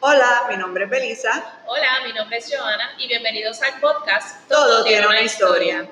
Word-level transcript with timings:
Hola, 0.00 0.46
mi 0.48 0.56
nombre 0.56 0.84
es 0.84 0.90
Belisa. 0.90 1.60
Hola, 1.66 1.88
mi 2.06 2.12
nombre 2.12 2.38
es 2.38 2.48
Joana 2.48 2.90
y 3.00 3.08
bienvenidos 3.08 3.60
al 3.62 3.80
podcast 3.80 4.48
Todo, 4.48 4.84
tiene 4.84 5.04
una 5.08 5.22
historia. 5.22 5.90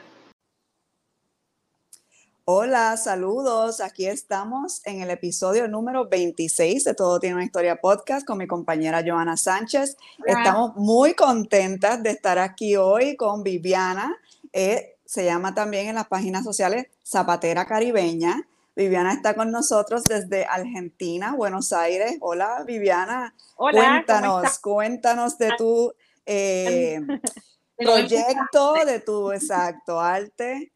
Hola, 2.44 2.96
saludos. 2.96 3.80
Aquí 3.80 4.06
estamos 4.06 4.80
en 4.86 5.02
el 5.02 5.10
episodio 5.10 5.66
número 5.66 6.08
26 6.08 6.84
de 6.84 6.94
Todo 6.94 7.18
tiene 7.18 7.34
una 7.34 7.44
historia 7.44 7.80
podcast 7.80 8.24
con 8.24 8.38
mi 8.38 8.46
compañera 8.46 9.02
Joana 9.04 9.36
Sánchez. 9.36 9.96
Estamos 10.24 10.76
muy 10.76 11.14
contentas 11.14 12.00
de 12.00 12.10
estar 12.10 12.38
aquí 12.38 12.76
hoy 12.76 13.16
con 13.16 13.42
Viviana. 13.42 14.16
Eh, 14.52 14.98
se 15.04 15.24
llama 15.24 15.52
también 15.52 15.88
en 15.88 15.96
las 15.96 16.06
páginas 16.06 16.44
sociales 16.44 16.86
Zapatera 17.04 17.66
Caribeña. 17.66 18.46
Viviana 18.76 19.14
está 19.14 19.34
con 19.34 19.50
nosotros 19.50 20.04
desde 20.04 20.44
Argentina, 20.44 21.34
Buenos 21.34 21.72
Aires. 21.72 22.18
Hola, 22.20 22.62
Viviana. 22.66 23.34
Hola. 23.56 24.04
Cuéntanos, 24.04 24.58
cuéntanos 24.58 25.38
de 25.38 25.52
tu 25.56 25.94
eh, 26.26 27.00
proyecto, 27.78 28.74
de 28.84 29.00
tu 29.00 29.32
exacto 29.32 29.98
arte 29.98 30.74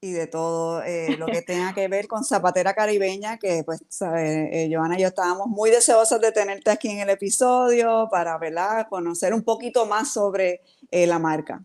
y 0.00 0.12
de 0.12 0.28
todo 0.28 0.84
eh, 0.84 1.16
lo 1.16 1.26
que 1.26 1.42
tenga 1.42 1.74
que 1.74 1.88
ver 1.88 2.06
con 2.06 2.24
Zapatera 2.24 2.72
Caribeña, 2.72 3.36
que 3.36 3.64
pues, 3.64 3.80
eh, 4.00 4.70
Joana 4.72 4.96
y 4.96 5.02
yo 5.02 5.08
estábamos 5.08 5.48
muy 5.48 5.70
deseosos 5.70 6.20
de 6.20 6.30
tenerte 6.30 6.70
aquí 6.70 6.90
en 6.90 7.00
el 7.00 7.10
episodio 7.10 8.06
para, 8.12 8.38
¿verdad? 8.38 8.86
Conocer 8.88 9.34
un 9.34 9.42
poquito 9.42 9.86
más 9.86 10.12
sobre 10.12 10.60
la 10.92 11.18
marca. 11.18 11.64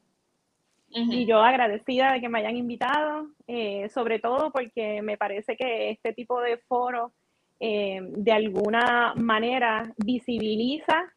Y 0.92 1.26
yo 1.26 1.42
agradecida 1.42 2.14
de 2.14 2.22
que 2.22 2.30
me 2.30 2.40
hayan 2.40 2.56
invitado, 2.56 3.28
eh, 3.48 3.90
sobre 3.90 4.20
todo 4.20 4.52
porque 4.52 5.02
me 5.02 5.18
parece 5.18 5.56
que 5.56 5.92
este 5.92 6.14
tipo 6.14 6.42
de 6.42 6.58
foro 6.58 7.14
eh, 7.60 8.00
de 8.02 8.32
alguna 8.32 9.14
manera 9.16 9.94
visibiliza 9.98 11.14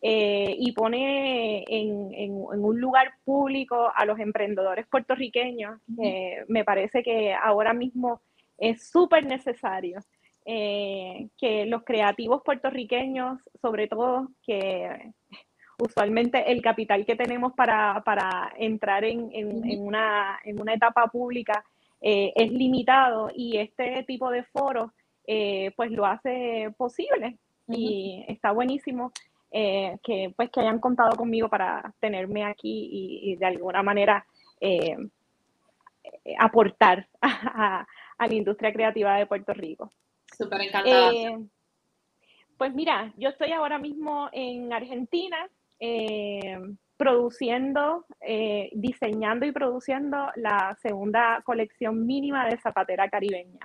eh, 0.00 0.54
y 0.58 0.72
pone 0.72 1.64
en, 1.66 2.32
un 2.32 2.80
lugar 2.80 3.14
público 3.24 3.90
a 3.92 4.04
los 4.04 4.18
emprendedores 4.20 4.86
puertorriqueños. 4.86 5.80
me 6.48 6.64
parece 6.64 7.02
que 7.02 7.34
ahora 7.34 7.72
mismo 7.72 8.20
es 8.58 8.88
súper 8.88 9.26
necesario 9.26 10.00
que 10.44 11.64
los 11.66 11.82
creativos 11.82 12.42
puertorriqueños, 12.44 13.40
sobre 13.60 13.88
todo 13.88 14.28
que 14.46 15.12
usualmente 15.78 16.50
el 16.50 16.62
capital 16.62 17.04
que 17.04 17.16
tenemos 17.16 17.52
para, 17.54 18.52
entrar 18.56 19.04
en, 19.04 19.30
una, 19.80 20.38
etapa 20.72 21.06
pública 21.08 21.64
eh, 22.00 22.32
es 22.34 22.50
limitado 22.50 23.30
y 23.34 23.58
este 23.58 24.04
tipo 24.04 24.30
de 24.30 24.44
foros 24.44 24.90
eh, 25.26 25.72
pues 25.76 25.90
lo 25.90 26.06
hace 26.06 26.72
posible 26.76 27.38
y 27.68 28.24
está 28.28 28.52
buenísimo 28.52 29.12
eh, 29.50 29.96
que 30.02 30.32
pues 30.36 30.50
que 30.50 30.60
hayan 30.60 30.78
contado 30.78 31.16
conmigo 31.16 31.48
para 31.48 31.92
tenerme 32.00 32.44
aquí 32.44 32.88
y, 33.22 33.36
de 33.36 33.46
alguna 33.46 33.82
manera 33.82 34.24
aportar 36.38 37.08
a, 37.20 37.86
la 38.18 38.34
industria 38.34 38.72
creativa 38.72 39.16
de 39.16 39.26
Puerto 39.26 39.52
Rico. 39.52 39.92
Súper 40.36 40.62
encantada. 40.62 41.12
pues 42.56 42.74
mira, 42.74 43.12
yo 43.16 43.28
estoy 43.28 43.52
ahora 43.52 43.78
mismo 43.78 44.28
en 44.32 44.72
Argentina, 44.72 45.48
eh, 45.80 46.58
produciendo, 46.96 48.06
eh, 48.20 48.70
diseñando 48.72 49.44
y 49.44 49.52
produciendo 49.52 50.28
la 50.36 50.76
segunda 50.80 51.42
colección 51.44 52.06
mínima 52.06 52.46
de 52.46 52.56
zapatera 52.56 53.08
caribeña. 53.10 53.60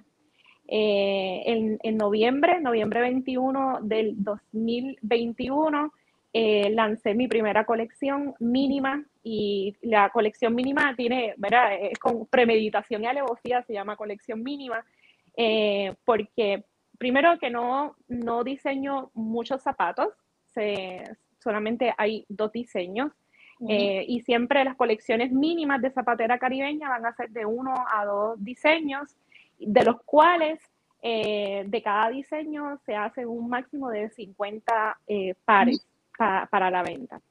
Eh, 0.67 1.43
en, 1.45 1.79
en, 1.81 1.97
noviembre, 1.97 2.59
noviembre 2.59 3.01
21 3.01 3.79
del 3.83 4.15
2021, 4.17 5.93
lancé 6.33 7.13
mi 7.13 7.27
primera 7.27 7.65
colección 7.65 8.35
mínima 8.39 9.03
y 9.23 9.75
la 9.81 10.09
colección 10.09 10.55
mínima 10.55 10.93
tiene, 10.95 11.33
¿verdad? 11.37 11.75
Es 11.75 11.99
con 11.99 12.25
premeditación 12.25 13.03
y 13.03 13.07
alevosía, 13.07 13.63
se 13.63 13.73
llama 13.73 13.97
colección 13.97 14.43
mínima, 14.43 14.85
porque 16.05 16.63
primero 16.97 17.37
que 17.39 17.49
no, 17.49 17.95
no 18.07 18.43
diseño 18.43 19.11
muchos 19.13 19.61
zapatos, 19.61 20.09
se, 20.53 21.03
solamente 21.41 21.93
hay 21.97 22.25
dos 22.29 22.51
diseños. 22.51 23.11
Eh, 23.69 24.05
y 24.07 24.21
siempre 24.21 24.63
las 24.63 24.75
colecciones 24.75 25.31
mínimas 25.31 25.83
de 25.83 25.91
zapatera 25.91 26.39
caribeña 26.39 26.89
van 26.89 27.05
a 27.05 27.13
ser 27.13 27.29
de 27.29 27.45
uno 27.45 27.75
a 27.93 28.05
dos 28.05 28.43
diseños, 28.43 29.15
de 29.59 29.83
los 29.83 30.01
cuales 30.01 30.59
eh, 31.03 31.63
de 31.67 31.81
cada 31.83 32.09
diseño 32.09 32.79
se 32.87 32.95
hace 32.95 33.23
un 33.23 33.49
máximo 33.49 33.89
de 33.89 34.09
50 34.09 34.99
eh, 35.05 35.35
pares 35.45 35.85
para 36.17 36.71
la 36.71 36.81
venta. 36.81 37.21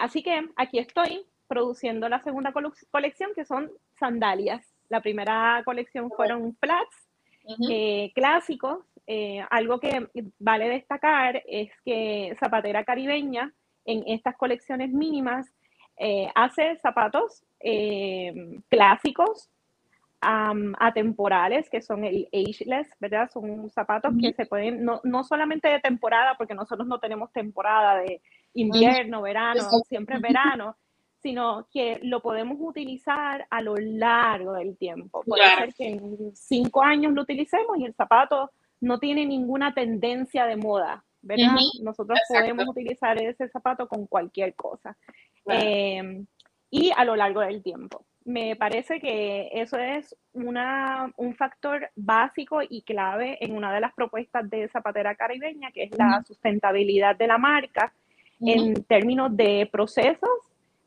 así 0.00 0.22
que 0.22 0.48
aquí 0.56 0.80
estoy 0.80 1.24
produciendo 1.46 2.08
la 2.08 2.20
segunda 2.20 2.52
colección, 2.52 3.30
que 3.36 3.44
son 3.44 3.70
sandalias. 4.00 4.66
La 4.88 5.00
primera 5.00 5.62
colección 5.64 6.10
fueron 6.10 6.56
flats 6.56 7.08
clásicos, 8.14 8.84
eh, 9.12 9.44
algo 9.50 9.80
que 9.80 10.06
vale 10.38 10.68
destacar 10.68 11.42
es 11.48 11.72
que 11.84 12.36
Zapatera 12.38 12.84
Caribeña 12.84 13.52
en 13.84 14.04
estas 14.06 14.36
colecciones 14.36 14.92
mínimas 14.92 15.52
eh, 15.96 16.28
hace 16.32 16.76
zapatos 16.76 17.42
eh, 17.58 18.60
clásicos, 18.68 19.50
atemporales, 20.20 21.68
que 21.70 21.82
son 21.82 22.04
el 22.04 22.28
ageless, 22.32 22.86
¿verdad? 23.00 23.28
Son 23.32 23.68
zapatos 23.70 24.14
que 24.20 24.32
se 24.32 24.46
pueden, 24.46 24.84
no, 24.84 25.24
solamente 25.24 25.66
de 25.66 25.80
temporada, 25.80 26.36
porque 26.38 26.54
nosotros 26.54 26.86
no 26.86 27.00
tenemos 27.00 27.32
temporada 27.32 27.96
de 27.96 28.20
invierno, 28.54 29.22
verano, 29.22 29.62
siempre 29.88 30.20
verano, 30.20 30.76
sino 31.20 31.66
que 31.72 31.98
lo 32.02 32.20
podemos 32.20 32.58
utilizar 32.60 33.44
a 33.50 33.60
lo 33.60 33.74
largo 33.76 34.52
del 34.52 34.76
tiempo. 34.76 35.22
Puede 35.24 35.46
ser 35.56 35.74
que 35.74 35.88
en 35.88 36.36
cinco 36.36 36.82
años 36.82 37.12
lo 37.12 37.22
utilicemos 37.22 37.76
y 37.78 37.86
el 37.86 37.94
zapato 37.94 38.52
no 38.80 38.98
tiene 38.98 39.26
ninguna 39.26 39.74
tendencia 39.74 40.46
de 40.46 40.56
moda, 40.56 41.04
¿verdad? 41.22 41.56
Nosotros 41.82 42.18
podemos 42.28 42.68
utilizar 42.68 43.20
ese 43.20 43.48
zapato 43.48 43.86
con 43.88 44.06
cualquier 44.06 44.54
cosa. 44.54 44.96
Em, 45.46 46.26
y 46.70 46.90
a 46.96 47.04
lo 47.04 47.16
largo 47.16 47.40
del 47.40 47.62
tiempo. 47.62 48.04
Me 48.24 48.54
parece 48.54 49.00
que 49.00 49.48
eso 49.52 49.78
es 49.78 50.14
una, 50.34 51.12
un 51.16 51.34
factor 51.34 51.90
básico 51.96 52.60
y 52.62 52.82
clave 52.82 53.38
en 53.44 53.56
una 53.56 53.72
de 53.72 53.80
las 53.80 53.94
propuestas 53.94 54.48
de 54.48 54.68
Zapatera 54.68 55.14
Caribeña, 55.14 55.72
que 55.72 55.84
es 55.84 55.98
la 55.98 56.22
sustentabilidad 56.26 57.16
de 57.16 57.26
la 57.26 57.38
marca 57.38 57.92
en 58.40 58.84
términos 58.84 59.36
de 59.36 59.68
procesos, 59.70 60.30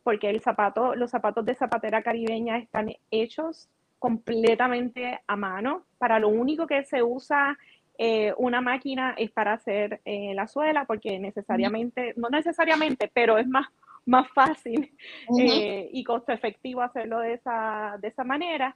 porque 0.03 0.29
el 0.29 0.41
zapato, 0.41 0.95
los 0.95 1.11
zapatos 1.11 1.45
de 1.45 1.55
Zapatera 1.55 2.01
Caribeña 2.01 2.57
están 2.57 2.93
hechos 3.11 3.69
completamente 3.99 5.19
a 5.27 5.35
mano. 5.35 5.85
Para 5.97 6.19
lo 6.19 6.29
único 6.29 6.67
que 6.67 6.83
se 6.83 7.01
usa 7.01 7.57
eh, 7.97 8.33
una 8.37 8.61
máquina 8.61 9.13
es 9.17 9.31
para 9.31 9.53
hacer 9.53 10.01
eh, 10.05 10.33
la 10.33 10.47
suela, 10.47 10.85
porque 10.85 11.19
necesariamente, 11.19 12.13
no 12.17 12.29
necesariamente, 12.29 13.09
pero 13.13 13.37
es 13.37 13.47
más, 13.47 13.67
más 14.05 14.27
fácil 14.31 14.91
eh, 15.39 15.89
y 15.91 16.03
costo 16.03 16.31
efectivo 16.31 16.81
hacerlo 16.81 17.19
de 17.19 17.33
esa, 17.33 17.97
de 18.01 18.07
esa 18.07 18.23
manera. 18.23 18.75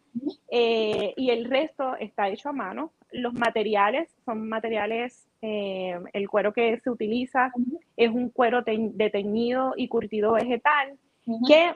y 0.50 1.30
el 1.30 1.46
resto 1.46 1.96
está 1.96 2.30
hecho 2.30 2.50
a 2.50 2.54
mano. 2.54 2.94
Los 3.12 3.34
materiales 3.34 4.16
son 4.26 4.48
materiales, 4.48 5.28
el 5.42 6.30
cuero 6.30 6.54
que 6.54 6.80
se 6.80 6.90
utiliza 6.90 7.52
es 7.96 8.12
un 8.12 8.30
cuero 8.30 8.62
de 8.64 9.10
teñido 9.10 9.74
y 9.76 9.88
curtido 9.88 10.34
vegetal, 10.34 10.98
que 11.48 11.74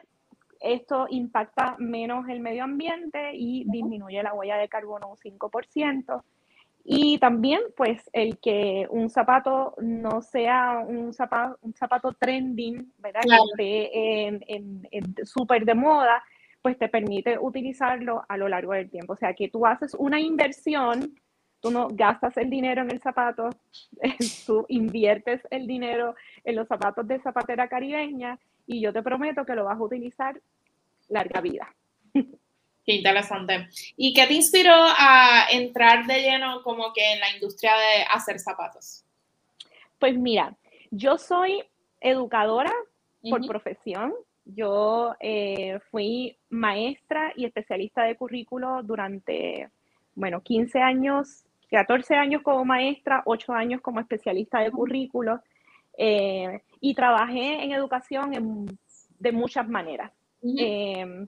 esto 0.61 1.07
impacta 1.09 1.75
menos 1.79 2.29
el 2.29 2.39
medio 2.39 2.63
ambiente 2.63 3.31
y 3.33 3.63
disminuye 3.67 4.21
la 4.21 4.33
huella 4.33 4.57
de 4.57 4.69
carbono 4.69 5.09
un 5.09 5.17
5%. 5.17 6.23
Y 6.83 7.19
también, 7.19 7.61
pues, 7.75 8.09
el 8.11 8.39
que 8.39 8.87
un 8.89 9.09
zapato 9.09 9.75
no 9.79 10.21
sea 10.21 10.83
un 10.85 11.13
zapato, 11.13 11.57
un 11.61 11.73
zapato 11.73 12.13
trending, 12.13 12.93
¿verdad? 12.97 13.21
Que 13.21 13.83
esté 13.83 14.27
en, 14.27 14.87
en, 14.91 15.15
súper 15.25 15.65
de 15.65 15.75
moda, 15.75 16.23
pues 16.61 16.77
te 16.77 16.89
permite 16.89 17.37
utilizarlo 17.39 18.23
a 18.27 18.37
lo 18.37 18.47
largo 18.47 18.73
del 18.73 18.89
tiempo. 18.89 19.13
O 19.13 19.17
sea, 19.17 19.33
que 19.33 19.49
tú 19.49 19.65
haces 19.65 19.93
una 19.93 20.19
inversión, 20.19 21.15
tú 21.59 21.69
no 21.71 21.87
gastas 21.91 22.37
el 22.37 22.49
dinero 22.49 22.81
en 22.81 22.91
el 22.91 22.99
zapato, 22.99 23.49
tú 24.47 24.65
inviertes 24.69 25.41
el 25.51 25.67
dinero 25.67 26.15
en 26.43 26.55
los 26.55 26.67
zapatos 26.67 27.07
de 27.07 27.19
zapatera 27.19 27.67
caribeña 27.67 28.39
y 28.65 28.81
yo 28.81 28.91
te 28.91 29.03
prometo 29.03 29.45
que 29.45 29.55
lo 29.55 29.65
vas 29.65 29.77
a 29.77 29.83
utilizar 29.83 30.41
larga 31.09 31.41
vida. 31.41 31.73
Qué 32.85 32.95
interesante. 32.95 33.67
¿Y 33.95 34.13
qué 34.13 34.25
te 34.27 34.33
inspiró 34.33 34.73
a 34.73 35.45
entrar 35.51 36.05
de 36.07 36.21
lleno 36.21 36.63
como 36.63 36.91
que 36.93 37.13
en 37.13 37.19
la 37.19 37.31
industria 37.33 37.73
de 37.73 38.03
hacer 38.11 38.39
zapatos? 38.39 39.05
Pues 39.99 40.17
mira, 40.17 40.55
yo 40.89 41.17
soy 41.17 41.63
educadora 41.99 42.73
por 43.29 43.45
profesión. 43.45 44.13
Yo 44.45 45.15
eh, 45.19 45.79
fui 45.91 46.35
maestra 46.49 47.31
y 47.35 47.45
especialista 47.45 48.03
de 48.03 48.15
currículo 48.15 48.81
durante, 48.81 49.69
bueno, 50.15 50.41
15 50.41 50.79
años, 50.79 51.45
14 51.69 52.15
años 52.15 52.41
como 52.41 52.65
maestra, 52.65 53.21
8 53.25 53.53
años 53.53 53.81
como 53.81 53.99
especialista 53.99 54.59
de 54.59 54.71
currículo 54.71 55.39
eh, 55.97 56.61
y 56.79 56.95
trabajé 56.95 57.63
en 57.63 57.71
educación 57.71 58.67
de 59.19 59.31
muchas 59.31 59.69
maneras. 59.69 60.11
Em, 60.43 61.27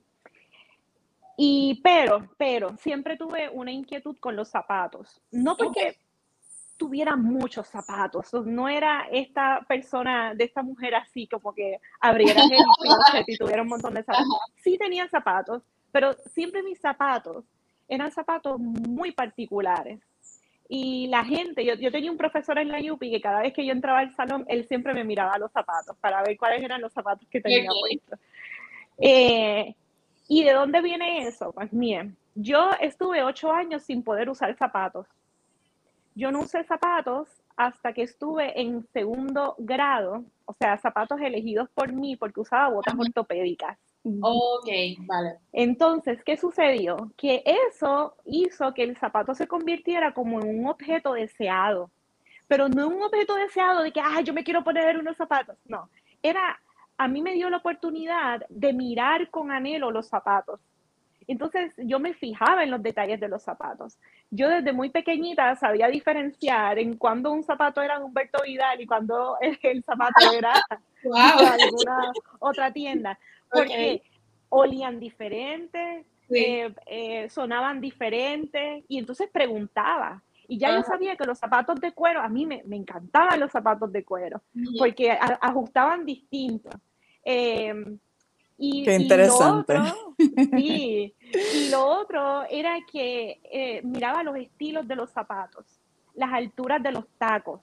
y 1.36 1.80
pero, 1.82 2.28
pero, 2.36 2.76
siempre 2.76 3.16
tuve 3.16 3.48
una 3.48 3.72
inquietud 3.72 4.16
con 4.18 4.36
los 4.36 4.48
zapatos. 4.48 5.20
No 5.30 5.56
porque 5.56 5.96
tuviera 6.76 7.16
muchos 7.16 7.68
zapatos, 7.68 8.32
no 8.44 8.68
era 8.68 9.06
esta 9.10 9.64
persona, 9.68 10.34
de 10.34 10.44
esta 10.44 10.62
mujer 10.62 10.94
así 10.94 11.26
como 11.26 11.54
que 11.54 11.78
abriera 12.00 12.42
el 12.42 13.24
y 13.26 13.36
tuviera 13.36 13.62
un 13.62 13.68
montón 13.68 13.94
de 13.94 14.02
zapatos. 14.02 14.26
Sí 14.56 14.76
tenía 14.78 15.08
zapatos, 15.08 15.62
pero 15.92 16.14
siempre 16.34 16.62
mis 16.62 16.80
zapatos 16.80 17.44
eran 17.88 18.10
zapatos 18.10 18.58
muy 18.58 19.12
particulares. 19.12 20.00
Y 20.68 21.06
la 21.08 21.24
gente, 21.24 21.64
yo, 21.64 21.74
yo, 21.74 21.92
tenía 21.92 22.10
un 22.10 22.16
profesor 22.16 22.58
en 22.58 22.68
la 22.68 22.80
UPI 22.80 23.10
que 23.10 23.20
cada 23.20 23.42
vez 23.42 23.52
que 23.52 23.66
yo 23.66 23.72
entraba 23.72 24.00
al 24.00 24.14
salón, 24.14 24.44
él 24.48 24.66
siempre 24.66 24.94
me 24.94 25.04
miraba 25.04 25.38
los 25.38 25.52
zapatos 25.52 25.96
para 25.98 26.22
ver 26.22 26.36
cuáles 26.38 26.62
eran 26.62 26.80
los 26.80 26.92
zapatos 26.92 27.28
que 27.28 27.40
tenía 27.40 27.68
puestos. 27.68 28.18
Eh, 28.98 29.74
¿Y 30.28 30.44
de 30.44 30.52
dónde 30.52 30.80
viene 30.80 31.26
eso? 31.26 31.52
Pues 31.52 31.68
bien, 31.72 32.16
yo 32.34 32.70
estuve 32.80 33.22
ocho 33.22 33.52
años 33.52 33.82
sin 33.82 34.02
poder 34.02 34.28
usar 34.30 34.56
zapatos. 34.56 35.06
Yo 36.14 36.30
no 36.30 36.40
usé 36.40 36.64
zapatos 36.64 37.28
hasta 37.56 37.92
que 37.92 38.02
estuve 38.02 38.60
en 38.60 38.86
segundo 38.92 39.54
grado, 39.58 40.24
o 40.44 40.52
sea, 40.52 40.76
zapatos 40.78 41.20
elegidos 41.20 41.68
por 41.70 41.92
mí 41.92 42.16
porque 42.16 42.40
usaba 42.40 42.68
botas 42.68 42.94
ortopédicas. 42.98 43.78
Ok, 44.20 44.68
vale. 45.06 45.38
Entonces, 45.52 46.22
¿qué 46.24 46.36
sucedió? 46.36 47.10
Que 47.16 47.42
eso 47.46 48.16
hizo 48.26 48.74
que 48.74 48.82
el 48.82 48.96
zapato 48.98 49.34
se 49.34 49.46
convirtiera 49.46 50.12
como 50.12 50.40
en 50.40 50.60
un 50.60 50.66
objeto 50.66 51.14
deseado, 51.14 51.90
pero 52.46 52.68
no 52.68 52.88
un 52.88 53.02
objeto 53.02 53.34
deseado 53.34 53.82
de 53.82 53.92
que, 53.92 54.00
ah, 54.00 54.20
yo 54.20 54.34
me 54.34 54.44
quiero 54.44 54.62
poner 54.62 54.98
unos 54.98 55.16
zapatos. 55.16 55.56
No, 55.66 55.88
era, 56.22 56.60
a 56.96 57.08
mí 57.08 57.22
me 57.22 57.34
dio 57.34 57.50
la 57.50 57.58
oportunidad 57.58 58.44
de 58.48 58.72
mirar 58.72 59.30
con 59.30 59.50
anhelo 59.50 59.90
los 59.90 60.08
zapatos. 60.08 60.60
Entonces 61.26 61.72
yo 61.78 61.98
me 61.98 62.12
fijaba 62.14 62.62
en 62.62 62.70
los 62.70 62.82
detalles 62.82 63.18
de 63.18 63.28
los 63.28 63.42
zapatos. 63.42 63.98
Yo 64.30 64.48
desde 64.48 64.72
muy 64.72 64.90
pequeñita 64.90 65.56
sabía 65.56 65.88
diferenciar 65.88 66.78
en 66.78 66.96
cuando 66.96 67.32
un 67.32 67.42
zapato 67.42 67.80
era 67.80 67.98
de 67.98 68.04
Humberto 68.04 68.42
Vidal 68.44 68.80
y 68.80 68.86
cuando 68.86 69.36
el, 69.40 69.82
zapato 69.82 70.14
era 70.36 70.52
de 71.02 71.64
alguna 71.64 72.12
otra 72.40 72.72
tienda 72.72 73.18
porque 73.50 74.02
olían 74.48 75.00
diferente, 75.00 76.04
eh, 76.30 76.74
eh, 76.86 77.28
sonaban 77.28 77.80
diferente, 77.80 78.84
y 78.88 78.98
entonces 78.98 79.28
preguntaba. 79.32 80.22
Y 80.48 80.58
ya 80.58 80.74
yo 80.74 80.82
sabía 80.82 81.16
que 81.16 81.24
los 81.24 81.38
zapatos 81.38 81.80
de 81.80 81.92
cuero, 81.92 82.20
a 82.20 82.28
mí 82.28 82.46
me, 82.46 82.62
me 82.66 82.76
encantaban 82.76 83.40
los 83.40 83.50
zapatos 83.50 83.90
de 83.92 84.04
cuero, 84.04 84.42
porque 84.78 85.10
ajustaban 85.10 86.04
distinto. 86.04 86.70
Em, 87.24 87.98
y, 88.58 88.84
Qué 88.84 88.94
interesante. 88.94 89.74
sí, 90.56 91.14
y 91.54 91.70
lo 91.70 91.86
otro 91.86 92.44
era 92.50 92.76
que 92.90 93.40
eh, 93.44 93.80
miraba 93.82 94.22
los 94.22 94.36
estilos 94.36 94.86
de 94.86 94.96
los 94.96 95.10
zapatos, 95.10 95.64
las 96.14 96.32
alturas 96.32 96.82
de 96.82 96.92
los 96.92 97.06
tacos, 97.18 97.60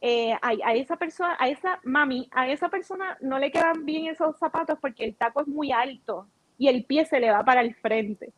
eh, 0.00 0.34
a, 0.42 0.74
esa 0.74 0.96
persona, 0.96 1.36
a 1.38 1.48
esa 1.48 1.78
mami, 1.84 2.28
a 2.32 2.48
esa 2.48 2.68
persona 2.68 3.16
no 3.20 3.38
le 3.38 3.52
quedan 3.52 3.86
bien 3.86 4.06
esos 4.06 4.36
zapatos 4.36 4.76
porque 4.80 5.04
el 5.04 5.14
taco 5.14 5.42
es 5.42 5.46
muy 5.46 5.70
alto 5.70 6.26
y 6.58 6.66
el 6.66 6.84
pie 6.84 7.04
se 7.04 7.20
le 7.20 7.30
va 7.30 7.44
para 7.44 7.60
el 7.60 7.76
frente. 7.76 8.32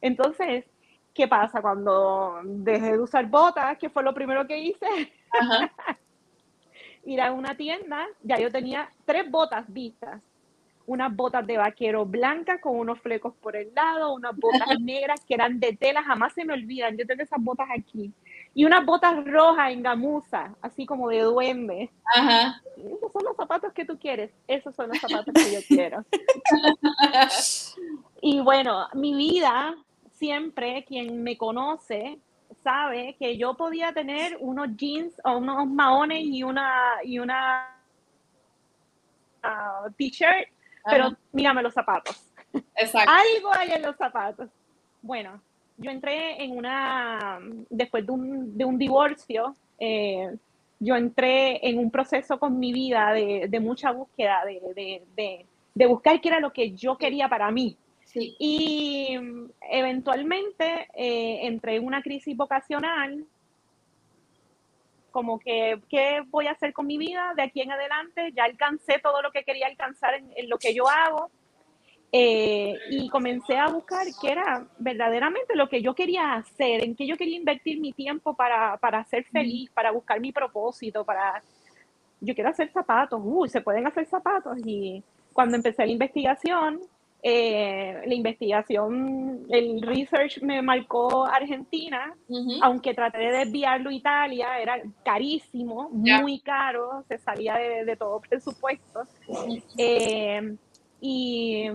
Entonces, 0.00 0.64
¿qué 1.14 1.28
pasa 1.28 1.60
cuando 1.60 2.40
dejé 2.44 2.92
de 2.92 3.00
usar 3.00 3.26
botas, 3.26 3.76
que 3.78 3.90
fue 3.90 4.02
lo 4.02 4.14
primero 4.14 4.46
que 4.46 4.58
hice? 4.58 5.12
Ir 7.04 7.20
a 7.20 7.32
una 7.32 7.56
tienda, 7.56 8.06
ya 8.22 8.38
yo 8.38 8.50
tenía 8.50 8.88
tres 9.04 9.30
botas 9.30 9.64
vistas. 9.72 10.20
Unas 10.84 11.14
botas 11.14 11.46
de 11.46 11.58
vaquero 11.58 12.04
blancas 12.04 12.60
con 12.60 12.76
unos 12.76 13.00
flecos 13.00 13.34
por 13.40 13.54
el 13.54 13.72
lado, 13.72 14.14
unas 14.14 14.36
botas 14.36 14.68
negras 14.80 15.24
que 15.24 15.34
eran 15.34 15.60
de 15.60 15.76
tela, 15.76 16.02
jamás 16.02 16.32
se 16.32 16.44
me 16.44 16.54
olvidan. 16.54 16.96
Yo 16.96 17.06
tengo 17.06 17.22
esas 17.22 17.42
botas 17.42 17.68
aquí 17.76 18.12
y 18.54 18.64
unas 18.64 18.84
botas 18.84 19.24
rojas 19.24 19.72
en 19.72 19.82
gamuza, 19.82 20.54
así 20.60 20.84
como 20.84 21.08
de 21.08 21.20
duende. 21.20 21.90
Ajá. 22.14 22.60
Esos 22.76 23.12
son 23.12 23.24
los 23.24 23.36
zapatos 23.36 23.72
que 23.72 23.84
tú 23.84 23.98
quieres. 23.98 24.30
Esos 24.46 24.74
son 24.74 24.88
los 24.88 24.98
zapatos 24.98 25.32
que 25.32 25.52
yo 25.52 25.60
quiero. 25.66 26.04
y 28.20 28.40
bueno, 28.40 28.88
mi 28.94 29.14
vida, 29.14 29.74
siempre 30.22 30.84
quien 30.84 31.20
me 31.20 31.36
conoce 31.36 32.16
sabe 32.62 33.16
que 33.18 33.36
yo 33.36 33.54
podía 33.54 33.92
tener 33.92 34.36
unos 34.38 34.68
jeans 34.76 35.20
o 35.24 35.38
unos 35.38 35.66
maones 35.66 36.22
y 36.22 36.44
una 36.44 36.70
y 37.02 37.18
una 37.18 37.76
uh, 39.42 39.90
t-shirt, 39.98 40.48
pero 40.84 41.16
mírame 41.32 41.60
los 41.60 41.74
zapatos. 41.74 42.32
Exacto. 42.76 43.10
Algo 43.36 43.50
hay 43.52 43.72
en 43.72 43.82
los 43.82 43.96
zapatos. 43.96 44.48
Bueno, 45.00 45.42
yo 45.76 45.90
entré 45.90 46.44
en 46.44 46.56
una, 46.56 47.40
después 47.68 48.06
de 48.06 48.12
un, 48.12 48.56
de 48.56 48.64
un 48.64 48.78
divorcio, 48.78 49.56
eh, 49.80 50.36
yo 50.78 50.94
entré 50.94 51.68
en 51.68 51.80
un 51.80 51.90
proceso 51.90 52.38
con 52.38 52.60
mi 52.60 52.72
vida 52.72 53.12
de, 53.12 53.46
de 53.48 53.58
mucha 53.58 53.90
búsqueda, 53.90 54.44
de, 54.44 55.02
de, 55.16 55.46
de, 55.74 55.86
buscar 55.86 56.20
qué 56.20 56.28
era 56.28 56.38
lo 56.38 56.52
que 56.52 56.70
yo 56.70 56.96
quería 56.96 57.28
para 57.28 57.50
mí. 57.50 57.76
Y 58.14 59.18
eventualmente 59.70 60.88
eh, 60.94 61.46
entré 61.46 61.76
en 61.76 61.86
una 61.86 62.02
crisis 62.02 62.36
vocacional, 62.36 63.24
como 65.10 65.38
que, 65.38 65.80
¿qué 65.88 66.22
voy 66.30 66.46
a 66.46 66.52
hacer 66.52 66.72
con 66.72 66.86
mi 66.86 66.98
vida 66.98 67.32
de 67.36 67.42
aquí 67.42 67.60
en 67.60 67.72
adelante? 67.72 68.32
Ya 68.34 68.44
alcancé 68.44 68.98
todo 69.02 69.22
lo 69.22 69.30
que 69.30 69.44
quería 69.44 69.66
alcanzar 69.66 70.14
en 70.14 70.48
lo 70.48 70.58
que 70.58 70.74
yo 70.74 70.88
hago 70.88 71.30
eh, 72.14 72.78
y 72.90 73.08
comencé 73.08 73.56
a 73.56 73.68
buscar 73.68 74.06
qué 74.20 74.32
era 74.32 74.66
verdaderamente 74.78 75.56
lo 75.56 75.70
que 75.70 75.80
yo 75.80 75.94
quería 75.94 76.34
hacer, 76.34 76.84
en 76.84 76.94
qué 76.94 77.06
yo 77.06 77.16
quería 77.16 77.38
invertir 77.38 77.80
mi 77.80 77.94
tiempo 77.94 78.34
para, 78.34 78.76
para 78.76 79.02
ser 79.04 79.24
feliz, 79.24 79.70
para 79.70 79.90
buscar 79.90 80.20
mi 80.20 80.30
propósito, 80.30 81.04
para... 81.06 81.42
Yo 82.20 82.34
quiero 82.34 82.50
hacer 82.50 82.70
zapatos, 82.70 83.18
uy, 83.24 83.48
se 83.48 83.62
pueden 83.62 83.86
hacer 83.86 84.06
zapatos. 84.06 84.58
Y 84.64 85.02
cuando 85.32 85.56
empecé 85.56 85.86
la 85.86 85.92
investigación, 85.92 86.80
eh, 87.24 88.02
la 88.04 88.14
investigación, 88.14 89.46
el 89.48 89.80
research 89.82 90.42
me 90.42 90.60
marcó 90.60 91.24
Argentina, 91.24 92.16
aunque 92.62 92.94
traté 92.94 93.18
de 93.18 93.38
desviarlo 93.38 93.90
a 93.90 93.94
Italia, 93.94 94.60
era 94.60 94.82
carísimo, 95.04 95.88
muy 95.90 96.40
caro, 96.40 97.04
se 97.06 97.18
salía 97.18 97.54
de, 97.54 97.84
de 97.84 97.96
todo 97.96 98.20
presupuesto. 98.20 99.02
Eh, 99.78 100.56
y 101.00 101.66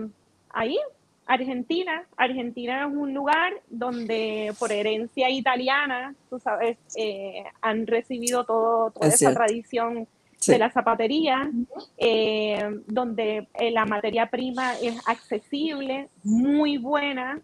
ahí, 0.50 0.78
Argentina. 1.24 2.06
Argentina 2.16 2.86
es 2.86 2.94
un 2.94 3.14
lugar 3.14 3.52
donde 3.68 4.52
por 4.58 4.70
herencia 4.70 5.30
italiana, 5.30 6.14
tú 6.28 6.38
sabes, 6.38 6.78
eh, 6.96 7.44
han 7.62 7.86
recibido 7.86 8.44
todo, 8.44 8.90
toda 8.90 9.08
esa 9.08 9.32
tradición 9.32 10.08
de 10.46 10.58
la 10.58 10.70
zapatería, 10.70 11.50
eh, 11.96 12.80
donde 12.86 13.48
eh, 13.54 13.70
la 13.70 13.84
materia 13.84 14.30
prima 14.30 14.74
es 14.74 14.96
accesible, 15.08 16.08
muy 16.22 16.78
buena, 16.78 17.40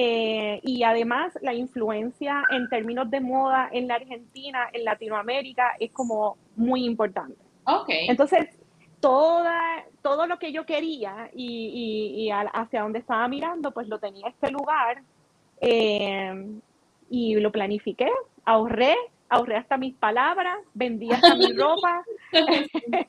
y 0.00 0.84
además 0.84 1.36
la 1.42 1.54
influencia 1.54 2.44
en 2.52 2.68
términos 2.68 3.10
de 3.10 3.18
moda 3.18 3.68
en 3.72 3.88
la 3.88 3.96
Argentina, 3.96 4.68
en 4.72 4.84
Latinoamérica, 4.84 5.72
es 5.80 5.90
como 5.90 6.36
muy 6.54 6.84
importante. 6.84 7.34
Okay. 7.64 8.06
Entonces, 8.08 8.48
toda, 9.00 9.84
todo 10.02 10.26
lo 10.26 10.38
que 10.38 10.52
yo 10.52 10.66
quería 10.66 11.30
y, 11.34 12.30
hacia 12.30 12.82
donde 12.82 12.98
estaba 12.98 13.26
mirando, 13.28 13.70
pues 13.72 13.88
lo 13.88 13.98
tenía 13.98 14.28
este 14.28 14.50
lugar 14.50 15.02
eh, 15.60 16.58
y 17.10 17.34
lo 17.36 17.52
planifiqué, 17.52 18.10
ahorré, 18.44 18.94
ahorré 19.28 19.56
hasta 19.56 19.76
mis 19.76 19.94
palabras, 19.94 20.58
vendí 20.74 21.10
hasta 21.10 21.34
mi 21.34 21.52
ropa, 21.56 22.04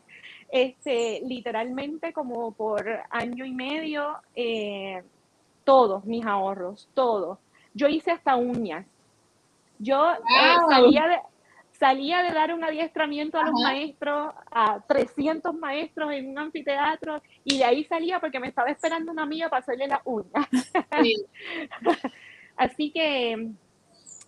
este, 0.51 1.21
literalmente 1.25 2.13
como 2.13 2.51
por 2.53 2.85
año 3.09 3.45
y 3.45 3.51
medio, 3.51 4.17
eh, 4.35 5.03
todos 5.63 6.05
mis 6.05 6.25
ahorros, 6.25 6.89
todos. 6.93 7.37
Yo 7.73 7.87
hice 7.87 8.11
hasta 8.11 8.35
uñas. 8.35 8.85
Yo 9.77 10.11
eh, 10.11 10.57
salía 10.67 11.07
de, 11.07 11.19
salía 11.71 12.21
de 12.21 12.31
dar 12.31 12.53
un 12.53 12.63
adiestramiento 12.63 13.39
a 13.39 13.45
los 13.45 13.61
maestros, 13.61 14.33
a 14.51 14.81
300 14.81 15.55
maestros 15.55 16.11
en 16.11 16.29
un 16.29 16.37
anfiteatro, 16.37 17.21
y 17.45 17.59
de 17.59 17.63
ahí 17.63 17.83
salía 17.85 18.19
porque 18.19 18.39
me 18.39 18.49
estaba 18.49 18.69
esperando 18.69 19.11
una 19.11 19.23
amiga 19.23 19.47
para 19.49 19.61
hacerle 19.61 19.87
la 19.87 20.01
uña. 20.03 20.47
Así 22.57 22.91
que 22.91 23.51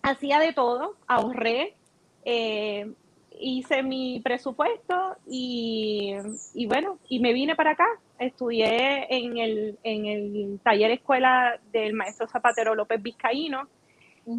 hacía 0.02 0.38
de 0.38 0.54
todo, 0.54 0.96
ahorré, 1.06 1.76
eh, 2.24 2.92
hice 3.38 3.82
mi 3.82 4.20
presupuesto 4.20 5.16
y, 5.26 6.14
bueno, 6.66 6.98
y 7.08 7.20
me 7.20 7.32
vine 7.32 7.56
para 7.56 7.72
acá. 7.72 7.86
Estudié 8.18 9.06
en 9.10 9.38
el, 9.38 9.78
en 9.82 10.06
el 10.06 10.60
taller 10.62 10.92
escuela 10.92 11.58
del 11.72 11.94
maestro 11.94 12.28
Zapatero 12.28 12.74
López 12.74 13.02
Vizcaíno 13.02 13.68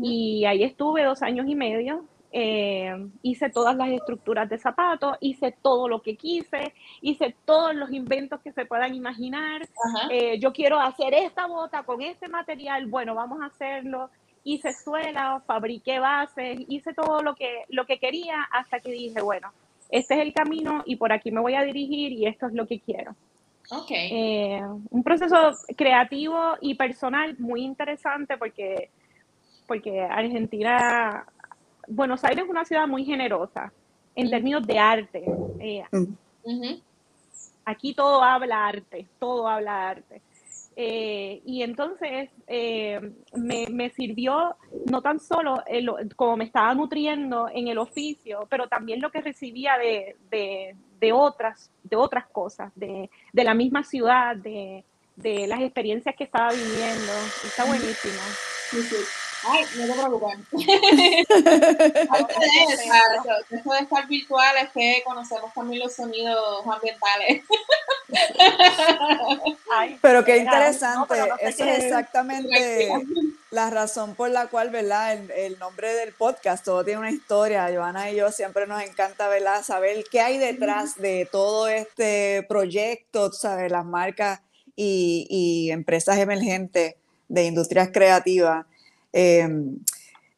Y 0.02 0.46
ahí 0.46 0.64
estuve 0.64 1.04
dos 1.04 1.22
años 1.22 1.46
y 1.48 1.56
medio. 1.56 2.06
Eh, 2.36 2.92
hice 3.22 3.52
todas 3.52 3.76
las 3.76 3.90
estructuras 3.90 4.50
de 4.50 4.58
zapatos, 4.58 5.18
hice 5.22 5.56
todo 5.62 5.88
lo 5.88 6.02
que 6.02 6.16
quise, 6.16 6.74
hice 7.00 7.36
todos 7.46 7.76
los 7.76 7.92
inventos 7.92 8.42
que 8.42 8.52
se 8.52 8.66
puedan 8.66 8.96
imaginar. 8.96 9.62
Eh, 10.10 10.40
yo 10.40 10.52
quiero 10.52 10.80
hacer 10.80 11.14
esta 11.14 11.46
bota 11.46 11.84
con 11.84 12.02
este 12.02 12.28
material, 12.30 12.88
bueno, 12.88 13.14
vamos 13.14 13.40
a 13.42 13.46
hacerlo. 13.46 14.10
Hice 14.44 14.74
suela, 14.74 15.42
fabriqué 15.46 16.00
bases, 16.00 16.60
hice 16.68 16.94
todo 16.94 17.22
lo 17.22 17.36
que, 17.36 17.64
lo 17.70 17.86
que 17.86 17.98
quería 17.98 18.44
hasta 18.52 18.80
que 18.80 18.92
dije, 18.92 19.22
bueno, 19.22 19.52
este 19.90 20.16
es 20.16 20.22
el 20.22 20.34
camino 20.34 20.84
y 20.86 20.98
por 20.98 21.14
aquí 21.14 21.32
me 21.32 21.40
voy 21.40 21.56
a 21.56 21.64
dirigir 21.64 22.12
y 22.12 22.26
esto 22.26 22.48
es 22.48 22.54
lo 22.54 22.68
que 22.68 22.80
quiero. 22.80 23.16
Okay. 23.70 24.10
Eh, 24.12 24.62
un 24.90 25.04
proceso 25.04 25.54
creativo 25.78 26.58
y 26.60 26.76
personal 26.76 27.36
muy 27.40 27.64
interesante 27.64 28.38
porque 28.38 28.90
porque 29.68 30.02
Argentina, 30.02 31.26
Buenos 31.88 32.24
Aires 32.24 32.46
es 32.46 32.50
una 32.50 32.66
ciudad 32.66 32.88
muy 32.88 33.06
generosa 33.06 33.72
en 34.16 34.30
términos 34.30 34.66
de 34.66 34.80
arte. 34.80 35.24
Eh, 35.60 35.84
aquí 37.66 37.94
todo 37.94 38.22
habla 38.22 38.68
arte, 38.68 39.08
todo 39.20 39.48
habla 39.48 39.90
arte. 39.90 40.22
Eh, 40.76 41.42
y 41.46 41.62
entonces 41.62 42.30
eh, 42.48 43.00
me, 43.36 43.90
sirvió 43.92 44.56
no 44.90 45.02
tan 45.02 45.20
solo 45.20 45.64
como 46.16 46.38
me 46.38 46.46
estaba 46.46 46.74
nutriendo 46.74 47.48
en 47.54 47.68
el 47.68 47.78
oficio, 47.78 48.48
pero 48.50 48.68
también 48.68 49.02
lo 49.02 49.12
que 49.12 49.22
recibía 49.22 49.74
de, 49.78 51.14
otras, 51.14 51.72
de 51.84 51.96
otras 51.96 52.28
cosas, 52.28 52.72
de, 52.76 53.10
la 53.34 53.54
misma 53.54 53.84
ciudad, 53.84 54.36
de, 54.36 54.84
las 55.48 55.62
experiencias 55.62 56.16
que 56.16 56.24
estaba 56.24 56.50
viviendo. 56.50 57.14
Está 57.44 57.66
buenísimo. 57.66 59.23
Ay, 59.46 59.66
no 59.76 59.86
te 59.86 59.94
preocupes. 59.94 60.40
Eso 63.50 63.72
de 63.72 63.80
estar 63.80 64.08
virtual 64.08 64.56
es 64.64 64.70
que 64.72 65.04
conocemos 65.06 65.54
también 65.54 65.82
los 65.84 65.94
sonidos 65.94 66.66
ambientales. 66.66 67.44
pero 70.02 70.24
qué 70.24 70.38
interesante. 70.38 71.16
Eso 71.42 71.66
es 71.66 71.84
exactamente 71.84 72.90
la 73.52 73.70
razón 73.70 74.16
por 74.16 74.30
la 74.32 74.48
cual, 74.48 74.70
¿verdad? 74.70 75.20
El, 75.36 75.60
nombre 75.60 75.94
del 75.94 76.14
podcast, 76.14 76.64
todo 76.64 76.86
tiene 76.86 77.00
una 77.00 77.12
historia. 77.12 77.70
Joana 77.74 78.12
y 78.12 78.16
yo 78.16 78.32
siempre 78.32 78.66
nos 78.66 78.82
encanta, 78.82 79.28
¿verdad? 79.28 79.64
Saber 79.64 80.06
qué 80.10 80.22
hay 80.22 80.38
detrás 80.38 80.96
de 80.98 81.28
todo 81.32 81.68
este 81.68 82.46
proyecto, 82.48 83.32
¿sabes? 83.32 83.72
Las 83.72 83.86
marcas 83.86 84.42
y, 84.76 85.28
y 85.30 85.72
empresas 85.72 86.18
emergentes 86.18 86.96
de 87.28 87.44
industrias 87.46 87.90
creativas. 87.92 88.66
Em, 89.14 89.78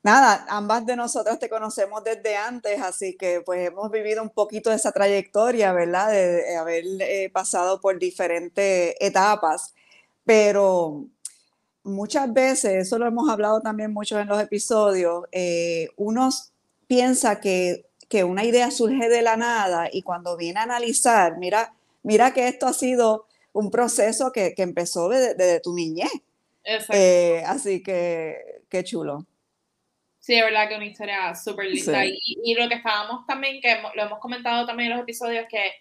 nada, 0.03 0.45
ambas 0.49 0.85
de 0.85 0.95
nosotras 0.95 1.39
te 1.39 1.49
conocemos 1.49 2.03
desde 2.03 2.35
antes, 2.35 2.79
así 2.81 3.15
que 3.17 3.41
pues 3.41 3.67
hemos 3.67 3.89
vivido 3.89 4.21
un 4.21 4.29
poquito 4.29 4.69
de 4.69 4.75
esa 4.75 4.91
trayectoria, 4.91 5.73
¿verdad? 5.73 6.11
De, 6.11 6.55
haber 6.57 6.83
eh, 6.99 7.29
pasado 7.33 7.81
por 7.81 7.97
diferentes 7.97 8.95
etapas, 8.99 9.73
pero 10.25 11.07
muchas 11.83 12.31
veces, 12.33 12.87
eso 12.87 12.99
lo 12.99 13.07
hemos 13.07 13.29
hablado 13.29 13.61
también 13.61 13.93
mucho 13.93 14.19
en 14.19 14.27
los 14.27 14.41
episodios, 14.41 15.25
eh, 15.31 15.89
uno 15.97 16.29
piensa 16.87 17.39
que, 17.39 17.85
una 18.25 18.45
idea 18.45 18.71
surge 18.71 19.09
de 19.09 19.21
la 19.21 19.35
nada 19.35 19.89
y 19.91 20.01
cuando 20.01 20.37
viene 20.37 20.61
a 20.61 20.63
analizar, 20.63 21.37
mira, 21.37 21.73
mira 22.01 22.33
que 22.33 22.47
esto 22.47 22.65
ha 22.65 22.71
sido 22.71 23.25
un 23.51 23.69
proceso 23.69 24.31
que, 24.31 24.53
empezó 24.55 25.09
desde, 25.09 25.59
tu 25.59 25.73
niñez. 25.73 26.09
Eh, 26.63 27.43
así 27.45 27.83
que 27.83 28.54
qué 28.75 28.83
chulo. 28.83 29.25
Sí, 30.19 30.33
es 30.33 30.43
verdad 30.43 30.67
que 30.67 30.75
una 30.75 30.85
historia 30.85 31.35
súper 31.35 31.67
linda. 31.67 32.03
Y, 32.05 32.55
lo 32.55 32.67
que 32.67 32.75
estábamos 32.75 33.25
también, 33.27 33.61
que 33.61 33.77
lo 33.95 34.03
hemos 34.03 34.19
comentado 34.19 34.65
también 34.65 34.91
en 34.91 34.97
los 34.97 35.03
episodios, 35.03 35.45
que, 35.49 35.71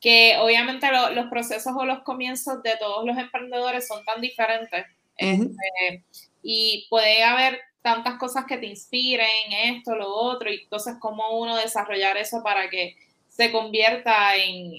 que 0.00 0.36
obviamente 0.38 0.88
los 1.14 1.26
procesos 1.26 1.72
o 1.76 1.84
los 1.84 2.02
comienzos 2.02 2.62
de 2.62 2.76
todos 2.78 3.04
los 3.04 3.16
emprendedores 3.18 3.86
son 3.86 4.04
tan 4.04 4.20
diferentes. 4.20 4.86
Este, 5.16 6.04
y 6.42 6.86
puede 6.88 7.22
haber 7.22 7.60
tantas 7.82 8.18
cosas 8.18 8.46
que 8.46 8.56
te 8.56 8.66
inspiren, 8.66 9.28
esto, 9.64 9.94
lo 9.94 10.08
otro, 10.08 10.50
y 10.50 10.62
entonces 10.62 10.96
cómo 10.98 11.38
uno 11.38 11.56
desarrollar 11.56 12.16
eso 12.16 12.42
para 12.42 12.70
que 12.70 12.96
se 13.28 13.52
convierta 13.52 14.36
en, 14.36 14.72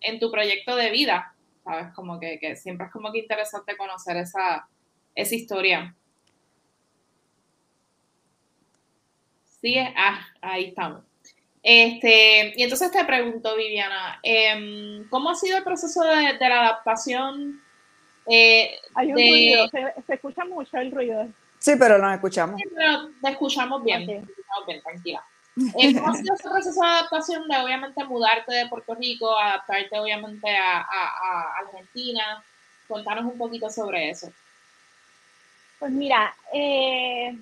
en, 0.00 0.20
tu 0.20 0.30
proyecto 0.30 0.76
de 0.76 0.90
vida, 0.90 1.34
¿sabes? 1.64 1.92
Como 1.94 2.18
que, 2.20 2.38
que, 2.38 2.56
siempre 2.56 2.86
es 2.86 2.92
como 2.92 3.12
que 3.12 3.18
interesante 3.18 3.76
conocer 3.76 4.16
esa, 4.16 4.68
esa 5.14 5.34
historia. 5.34 5.96
Sí, 9.60 9.76
ah, 9.78 10.20
ahí 10.40 10.66
estamos. 10.66 11.02
Este, 11.62 12.54
y 12.56 12.62
entonces 12.62 12.90
te 12.92 13.04
pregunto, 13.04 13.56
Viviana, 13.56 14.20
em, 14.22 15.08
¿cómo 15.08 15.30
ha 15.30 15.34
sido 15.34 15.58
el 15.58 15.64
proceso 15.64 16.02
de, 16.02 16.38
la 16.38 16.60
adaptación? 16.60 17.60
Eh, 18.26 18.78
Hay 18.94 19.08
un 19.08 19.14
ruido, 19.14 19.68
se, 19.68 20.14
escucha 20.14 20.44
mucho 20.44 20.76
el 20.78 20.92
ruido. 20.92 21.28
Sí, 21.58 21.72
pero 21.78 21.98
nos 21.98 22.14
escuchamos. 22.14 22.60
Sí, 22.60 22.68
pero 22.74 23.08
te 23.20 23.30
escuchamos 23.30 23.82
bien, 23.82 24.06
bien 24.06 24.82
tranquila. 24.82 25.24
Eh, 25.80 25.92
¿Cómo 25.94 26.10
ha 26.10 26.14
sido 26.14 26.34
ese 26.34 26.48
proceso 26.48 26.80
de 26.80 26.86
adaptación 26.86 27.48
de 27.48 27.56
obviamente 27.56 28.04
mudarte 28.04 28.54
de 28.54 28.68
Puerto 28.68 28.94
Rico, 28.94 29.36
adaptarte 29.36 29.98
obviamente 29.98 30.56
a, 30.56 30.78
a 30.80 31.58
Argentina? 31.58 32.44
Contanos 32.86 33.24
un 33.24 33.36
poquito 33.36 33.68
sobre 33.68 34.10
eso. 34.10 34.32
Pues 35.78 35.92
mira, 35.92 36.34
eh, 36.52 37.36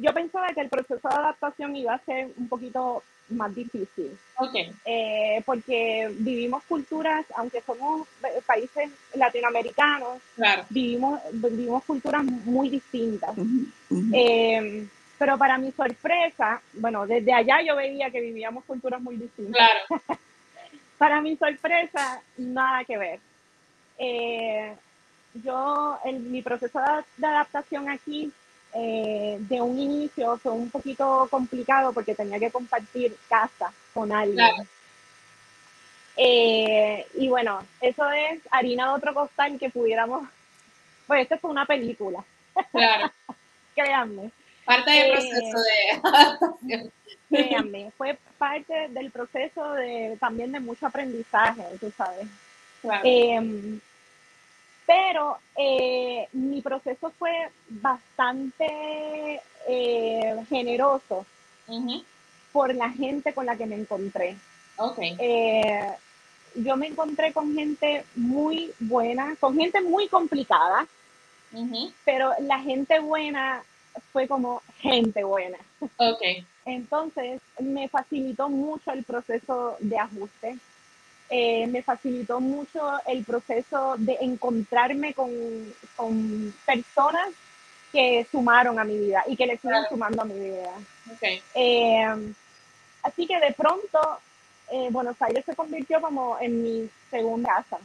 yo 0.00 0.12
pensaba 0.12 0.48
que 0.48 0.60
el 0.60 0.68
proceso 0.68 1.08
de 1.08 1.14
adaptación 1.14 1.76
iba 1.76 1.94
a 1.94 2.04
ser 2.04 2.28
un 2.36 2.48
poquito 2.48 3.02
más 3.30 3.54
difícil. 3.54 4.16
Okay. 4.36 4.72
Eh, 4.84 5.42
porque 5.44 6.10
vivimos 6.18 6.62
culturas, 6.64 7.26
aunque 7.36 7.60
somos 7.62 8.08
países 8.46 8.90
latinoamericanos, 9.14 10.18
vivimos, 10.70 11.20
vivimos 11.32 11.84
culturas 11.84 12.24
muy 12.24 12.70
distintas. 12.70 13.36
Eh, 14.12 14.86
pero 15.18 15.36
para 15.36 15.58
mi 15.58 15.72
sorpresa, 15.72 16.62
bueno, 16.74 17.06
desde 17.06 17.32
allá 17.32 17.60
yo 17.62 17.76
veía 17.76 18.10
que 18.10 18.20
vivíamos 18.20 18.64
culturas 18.64 19.00
muy 19.00 19.16
distintas. 19.16 19.68
Claro. 19.88 20.02
para 20.98 21.20
mi 21.20 21.36
sorpresa, 21.36 22.22
nada 22.36 22.84
que 22.84 22.96
ver. 22.96 23.20
Eh, 23.98 24.74
yo, 25.34 25.98
en 26.04 26.30
mi 26.30 26.42
proceso 26.42 26.80
de 27.16 27.26
adaptación 27.26 27.88
aquí 27.88 28.32
eh, 28.74 29.36
de 29.40 29.60
un 29.60 29.78
inicio 29.78 30.36
fue 30.38 30.52
un 30.52 30.70
poquito 30.70 31.26
complicado 31.30 31.92
porque 31.92 32.14
tenía 32.14 32.38
que 32.38 32.50
compartir 32.50 33.16
casa 33.28 33.72
con 33.94 34.12
alguien. 34.12 34.46
Eh, 36.16 37.06
y 37.14 37.28
bueno, 37.28 37.64
eso 37.80 38.10
es 38.10 38.40
harina 38.50 38.88
de 38.88 38.94
otro 38.94 39.14
costal 39.14 39.58
que 39.58 39.70
pudiéramos, 39.70 40.28
pues 41.06 41.22
esto 41.22 41.38
fue 41.38 41.50
una 41.50 41.64
película. 41.64 42.24
Claro. 42.72 43.12
Créanme. 43.74 44.30
Parte 44.64 44.90
del 44.90 45.12
proceso 45.12 45.58
de. 46.62 46.90
Créanme, 47.30 47.92
fue 47.96 48.18
parte 48.36 48.88
del 48.88 49.10
proceso 49.10 49.72
de 49.72 50.16
también 50.20 50.52
de 50.52 50.60
mucho 50.60 50.86
aprendizaje, 50.86 51.62
tú 51.80 51.92
sabes. 51.96 52.26
Claro. 52.82 53.02
Pero 54.88 55.36
eh, 55.54 56.26
mi 56.32 56.62
proceso 56.62 57.12
fue 57.18 57.30
bastante 57.68 59.42
eh, 59.68 60.44
generoso 60.48 61.26
por 62.52 62.74
la 62.74 62.88
gente 62.88 63.34
con 63.34 63.44
la 63.44 63.54
que 63.54 63.66
me 63.66 63.74
encontré. 63.74 64.38
Okay. 64.78 65.14
Eh, 65.18 65.90
yo 66.54 66.78
me 66.78 66.86
encontré 66.86 67.34
con 67.34 67.54
gente 67.54 68.06
muy 68.16 68.72
buena, 68.80 69.36
con 69.38 69.58
gente 69.58 69.82
muy 69.82 70.08
complicada, 70.08 70.86
pero 72.06 72.32
la 72.40 72.58
gente 72.60 72.98
buena 72.98 73.62
fue 74.10 74.26
como 74.26 74.62
gente 74.78 75.22
buena. 75.22 75.58
Okay. 75.98 76.46
Entonces 76.64 77.42
me 77.60 77.88
facilitó 77.88 78.48
mucho 78.48 78.90
el 78.92 79.04
proceso 79.04 79.76
de 79.80 79.98
ajuste. 79.98 80.56
Eh, 81.30 81.66
me 81.66 81.82
facilitó 81.82 82.40
mucho 82.40 82.80
el 83.06 83.22
proceso 83.22 83.96
de 83.98 84.16
encontrarme 84.22 85.12
con, 85.12 85.30
con, 85.94 86.54
personas 86.64 87.28
que 87.92 88.26
sumaron 88.30 88.78
a 88.78 88.84
mi 88.84 88.96
vida 88.98 89.24
y 89.26 89.36
que 89.36 89.46
le 89.46 89.58
siguen 89.58 89.84
sumando 89.90 90.22
a 90.22 90.24
mi 90.24 90.38
vida. 90.38 90.72
Eh, 91.54 92.32
así 93.02 93.26
que 93.26 93.38
de 93.40 93.52
pronto 93.52 94.20
eh, 94.70 94.88
Buenos 94.90 95.20
Aires 95.20 95.44
se 95.44 95.54
convirtió 95.54 96.00
como 96.00 96.38
en 96.40 96.62
mi 96.62 96.90
segunda 97.10 97.54
casa. 97.56 97.78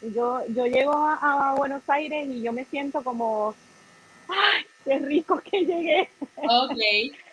Yo, 0.00 0.42
yo 0.48 0.66
llego 0.66 0.92
a, 0.92 1.54
Buenos 1.56 1.82
Aires 1.88 2.28
y 2.28 2.42
yo 2.42 2.52
me 2.52 2.64
siento 2.66 3.02
como, 3.02 3.54
¡ay, 4.28 4.64
qué 4.84 4.98
rico 4.98 5.40
que 5.40 5.64
llegué! 5.64 6.08
Ok. 6.36 6.78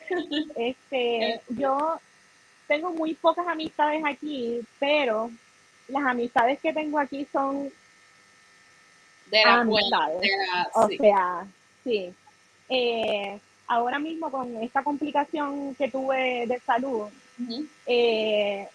este, 0.56 1.42
yo 1.50 2.00
tengo 2.68 2.92
muy 2.92 3.14
pocas 3.14 3.48
amistades 3.48 4.04
aquí, 4.06 4.62
pero 4.80 5.30
las 5.88 6.04
amistades 6.04 6.60
que 6.60 6.74
tengo 6.74 7.00
aquí 7.00 7.28
son 7.32 7.72
de 9.28 9.44
la 9.44 9.62
amistades. 9.62 10.30
o 10.74 10.88
sea, 10.88 11.46
sí. 11.84 12.14
Eh, 12.70 13.40
ahora 13.68 14.00
mismo 14.00 14.32
con 14.32 14.56
esta 14.58 14.84
complicación 14.84 15.76
que 15.76 15.90
tuve 15.90 16.46
de 16.48 16.60
salud, 16.60 17.10
eh, 17.86 18.68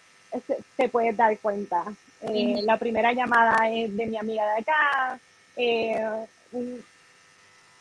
se, 0.75 0.89
puede 0.89 1.13
dar 1.13 1.37
cuenta. 1.39 1.83
Eh, 2.21 2.61
la 2.63 2.77
primera 2.77 3.13
llamada 3.13 3.69
es 3.69 3.95
de 3.95 4.05
mi 4.07 4.17
amiga 4.17 4.45
de 4.53 4.59
acá. 4.59 5.19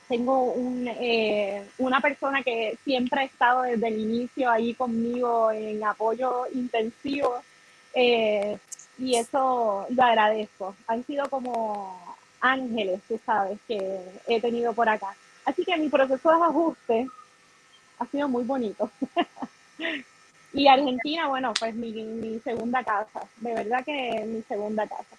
Tengo 0.09 0.55
una 1.79 2.01
persona 2.01 2.43
que 2.43 2.79
siempre 2.85 3.21
ha 3.21 3.25
estado 3.25 3.63
desde 3.63 3.89
el 3.89 3.99
inicio 3.99 4.51
ahí 4.51 4.75
conmigo 4.75 5.51
en 5.51 5.83
apoyo 5.85 6.47
intensivo 6.55 7.43
y 8.99 9.17
eso 9.17 9.87
lo 9.89 10.03
agradezco. 10.03 10.75
Han 10.87 11.05
sido 11.05 11.29
como 11.29 12.01
ángeles, 12.41 13.01
tú 13.09 13.19
sabes, 13.25 13.59
que 13.67 14.01
he 14.27 14.41
tenido 14.41 14.73
por 14.73 14.89
acá. 14.89 15.15
Así 15.45 15.65
que 15.65 15.77
mi 15.77 15.89
proceso 15.89 16.31
de 16.31 16.45
ajuste 16.45 17.07
ha 17.99 18.07
sido 18.07 18.29
muy 18.29 18.45
bonito. 18.45 18.91
y 20.53 20.67
Argentina, 20.69 21.29
bueno, 21.29 21.53
pues 21.59 21.75
mi, 21.75 21.93
mi 21.93 22.39
segunda 22.41 22.83
casa, 22.83 23.27
de 23.39 23.55
verdad 23.55 23.85
que 23.85 24.25
mi 24.27 24.43
segunda 24.43 24.87
casa. 24.87 25.17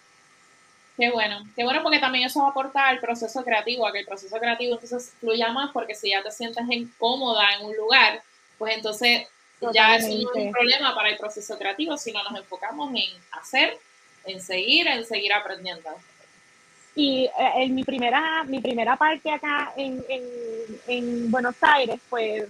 Qué 0.97 1.11
bueno, 1.11 1.43
qué 1.55 1.63
bueno 1.63 1.83
porque 1.83 1.99
también 1.99 2.25
eso 2.25 2.43
aporta 2.43 2.87
al 2.87 2.99
proceso 2.99 3.43
creativo, 3.43 3.85
a 3.85 3.91
que 3.91 3.99
el 3.99 4.05
proceso 4.05 4.35
creativo 4.39 4.73
entonces 4.73 5.13
fluya 5.19 5.51
más 5.51 5.69
porque 5.71 5.93
si 5.93 6.09
ya 6.09 6.23
te 6.23 6.31
sientes 6.31 6.63
incómoda 6.71 7.53
en 7.53 7.67
un 7.67 7.77
lugar, 7.77 8.23
pues 8.57 8.75
entonces 8.75 9.27
ya 9.73 9.95
es 9.95 10.05
un 10.05 10.51
problema 10.51 10.95
para 10.95 11.09
el 11.09 11.17
proceso 11.17 11.55
creativo, 11.55 11.97
sino 11.97 12.23
nos 12.23 12.35
enfocamos 12.35 12.89
en 12.95 13.11
hacer, 13.31 13.77
en 14.25 14.41
seguir, 14.41 14.87
en 14.87 15.05
seguir 15.05 15.33
aprendiendo. 15.33 15.89
Y 16.95 17.25
eh, 17.25 17.31
en 17.57 17.75
mi 17.75 17.83
primera, 17.83 18.43
mi 18.45 18.59
primera 18.59 18.95
parte 18.95 19.29
acá 19.29 19.73
en, 19.77 20.03
en, 20.87 21.29
Buenos 21.29 21.55
Aires, 21.61 21.99
pues 22.09 22.45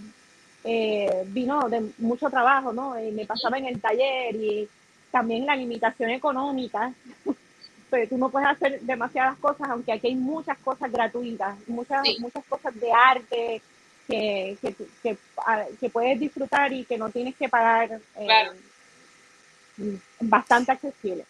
eh, 0.63 1.23
vino 1.25 1.67
de 1.67 1.91
mucho 1.97 2.29
trabajo, 2.29 2.71
¿no? 2.71 2.97
Y 2.97 3.11
me 3.11 3.25
pasaba 3.25 3.57
en 3.57 3.65
el 3.65 3.81
taller 3.81 4.35
y 4.35 4.69
también 5.11 5.45
la 5.45 5.55
limitación 5.55 6.11
económica. 6.11 6.93
Pues 7.89 8.09
tú 8.09 8.17
no 8.17 8.29
puedes 8.29 8.49
hacer 8.49 8.81
demasiadas 8.81 9.37
cosas, 9.37 9.69
aunque 9.69 9.93
aquí 9.93 10.07
hay 10.07 10.15
muchas 10.15 10.57
cosas 10.59 10.91
gratuitas, 10.91 11.55
muchas, 11.67 12.03
muchas 12.19 12.43
cosas 12.45 12.77
de 12.79 12.91
arte 12.91 13.61
que, 14.07 14.57
que, 14.61 14.75
que, 15.03 15.17
que, 15.79 15.89
puedes 15.89 16.19
disfrutar 16.19 16.71
y 16.73 16.83
que 16.85 16.97
no 16.97 17.09
tienes 17.09 17.35
que 17.35 17.49
pagar. 17.49 17.99
Eh, 18.15 19.99
bastante 20.19 20.71
accesible. 20.71 21.25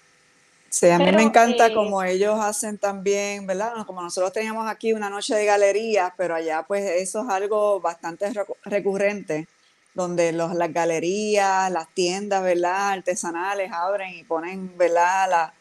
Sí, 0.70 0.90
a 0.90 0.98
mí 0.98 1.12
me 1.12 1.24
encanta 1.24 1.68
eh, 1.68 1.74
como 1.74 2.04
ellos 2.04 2.40
hacen 2.40 2.78
también, 2.78 3.48
¿verdad? 3.48 3.86
Como 3.86 4.02
nosotros 4.02 4.34
teníamos 4.34 4.70
aquí 4.70 4.94
una 4.94 5.10
noche 5.10 5.34
de 5.34 5.46
galerías, 5.46 6.12
pero 6.18 6.36
allá 6.36 6.64
pues 6.68 6.84
eso 6.84 7.24
es 7.24 7.30
algo 7.30 7.80
bastante 7.80 8.32
recurrente, 8.64 9.48
donde 9.94 10.34
los, 10.34 10.54
las 10.56 10.72
galerías, 10.72 11.72
las 11.72 11.88
tiendas, 11.94 12.44
¿verdad? 12.44 12.92
Artesanales 12.92 13.72
abren 13.72 14.14
y 14.14 14.24
ponen, 14.24 14.78
¿verdad? 14.78 15.30
La, 15.30 15.54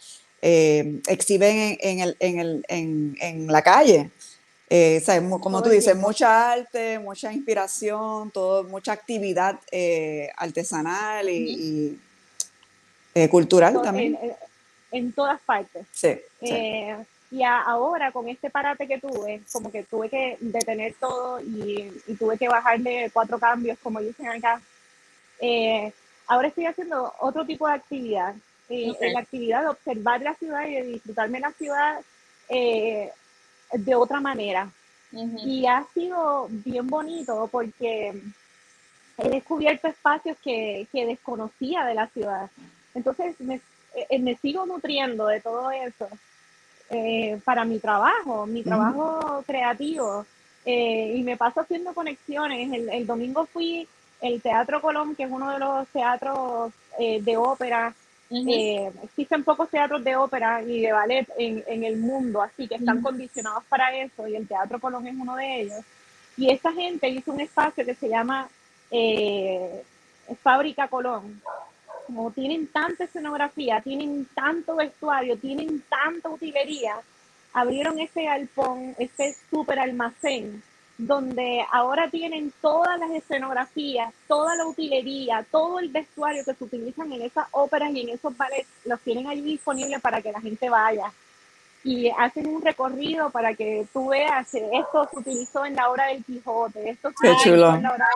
eh, 0.42 1.00
exhiben 1.08 1.78
en, 1.80 2.00
el, 2.00 2.16
en, 2.20 2.38
el, 2.38 2.64
en, 2.68 3.16
en, 3.20 3.46
la 3.46 3.62
calle. 3.62 4.10
Eh, 4.68 5.02
como 5.40 5.62
tú 5.62 5.68
dices, 5.68 5.96
mucha 5.96 6.52
arte, 6.52 6.98
mucha 6.98 7.32
inspiración, 7.32 8.30
todo, 8.30 8.64
mucha 8.64 8.92
actividad 8.92 9.60
artesanal 10.36 11.28
y, 11.28 11.98
cultural 13.30 13.80
también 13.82 14.18
en 14.96 15.12
todas 15.12 15.40
partes. 15.42 15.86
Sí. 15.92 16.18
Eh, 16.40 16.96
y 17.30 17.42
ahora 17.42 18.12
con 18.12 18.28
este 18.28 18.50
parate 18.50 18.86
que 18.86 18.98
tuve, 18.98 19.42
como 19.52 19.70
que 19.70 19.82
tuve 19.82 20.08
que 20.08 20.36
detener 20.40 20.94
todo 20.94 21.40
y, 21.40 21.90
tuve 22.18 22.38
que 22.38 22.48
bajarle 22.48 23.10
cuatro 23.12 23.38
cambios, 23.38 23.78
como 23.82 24.00
dicen 24.00 24.28
acá. 24.28 24.60
Eh, 25.40 25.92
ahora 26.26 26.48
estoy 26.48 26.66
haciendo 26.66 27.12
otro 27.20 27.44
tipo 27.44 27.66
de 27.66 27.74
actividad. 27.74 28.34
Eh, 28.68 28.92
La 29.12 29.20
actividad 29.20 29.62
de 29.62 29.68
observar 29.68 30.20
la 30.22 30.34
ciudad 30.34 30.66
y 30.66 30.74
de 30.74 30.82
disfrutarme 30.82 31.40
la 31.40 31.52
ciudad 31.52 32.00
eh, 32.48 33.10
de 33.72 33.94
otra 33.94 34.20
manera. 34.20 34.70
Y 35.12 35.66
ha 35.66 35.86
sido 35.94 36.48
bien 36.50 36.86
bonito 36.88 37.48
porque 37.50 38.20
he 39.18 39.28
descubierto 39.30 39.88
espacios 39.88 40.36
que, 40.42 40.86
que 40.92 41.06
desconocía 41.06 41.84
de 41.84 41.94
la 41.94 42.08
ciudad. 42.08 42.50
Entonces 42.94 43.38
me 43.40 43.60
eh, 44.10 44.18
me 44.18 44.36
sigo 44.36 44.66
nutriendo 44.66 45.26
de 45.26 45.40
todo 45.40 45.70
eso 45.70 46.06
eh, 46.90 47.40
para 47.44 47.64
mi 47.64 47.78
trabajo, 47.78 48.46
mi 48.46 48.62
trabajo 48.62 49.42
creativo. 49.46 50.26
y 50.64 51.22
me 51.22 51.36
paso 51.36 51.60
haciendo 51.60 51.94
conexiones. 51.94 52.72
El, 52.92 53.06
domingo 53.06 53.46
fui 53.46 53.88
el 54.20 54.42
Teatro 54.42 54.82
Colón, 54.82 55.14
que 55.14 55.22
es 55.22 55.30
uno 55.30 55.50
de 55.50 55.58
los 55.58 55.88
teatros 55.88 56.72
de 56.98 57.36
ópera. 57.36 57.94
Existen 58.28 59.44
pocos 59.44 59.70
teatros 59.70 60.02
de 60.02 60.16
ópera 60.16 60.62
y 60.62 60.80
de 60.82 60.92
ballet 60.92 61.28
en, 61.38 61.62
en 61.66 61.84
el 61.84 61.96
mundo, 61.96 62.42
así 62.42 62.66
que 62.66 62.74
están 62.74 63.00
condicionados 63.00 63.64
para 63.68 63.96
eso, 63.96 64.26
y 64.26 64.36
el 64.36 64.48
Teatro 64.48 64.80
Colón 64.80 65.06
es 65.06 65.14
uno 65.14 65.36
de 65.36 65.60
ellos. 65.60 65.80
Y 66.36 66.50
esta 66.50 66.72
gente 66.72 67.08
hizo 67.08 67.32
un 67.32 67.40
espacio 67.40 67.84
que 67.84 67.94
se 67.94 68.08
llama 68.08 68.48
Fábrica 70.42 70.88
Colón, 70.88 71.40
como 72.06 72.30
tienen 72.30 72.66
tanta 72.68 73.04
escenografía, 73.04 73.80
tienen 73.80 74.26
tanto 74.34 74.76
vestuario, 74.76 75.36
tienen 75.38 75.82
tanta 75.88 76.28
utilería, 76.28 76.96
abrieron 77.52 77.98
ese 77.98 78.24
galpón, 78.24 78.94
ese 78.98 79.34
super 79.50 79.78
almacén, 79.78 80.62
donde 80.98 81.64
ahora 81.70 82.08
tienen 82.10 82.52
todas 82.60 82.98
las 82.98 83.10
escenografías, 83.10 84.12
toda 84.26 84.56
la 84.56 84.66
utilería, 84.66 85.46
todo 85.50 85.78
el 85.78 85.88
vestuario 85.88 86.44
que 86.44 86.54
se 86.54 86.64
utilizan 86.64 87.12
en 87.12 87.22
esas 87.22 87.46
óperas 87.50 87.90
y 87.92 88.00
en 88.00 88.08
esos 88.10 88.36
ballets, 88.36 88.68
los 88.84 89.00
tienen 89.00 89.26
allí 89.26 89.42
disponibles 89.42 90.00
para 90.00 90.22
que 90.22 90.32
la 90.32 90.40
gente 90.40 90.70
vaya. 90.70 91.12
Y 91.84 92.08
hacen 92.18 92.48
un 92.48 92.62
recorrido 92.62 93.30
para 93.30 93.54
que 93.54 93.86
tú 93.92 94.08
veas, 94.08 94.52
esto 94.54 95.08
se 95.10 95.18
utilizó 95.18 95.64
en 95.66 95.76
la 95.76 95.90
obra 95.90 96.06
del 96.06 96.24
Quijote, 96.24 96.90
esto 96.90 97.10
se 97.20 97.30
utilizó 97.30 97.74
en 97.74 97.82
la 97.82 97.92
obra 97.92 98.06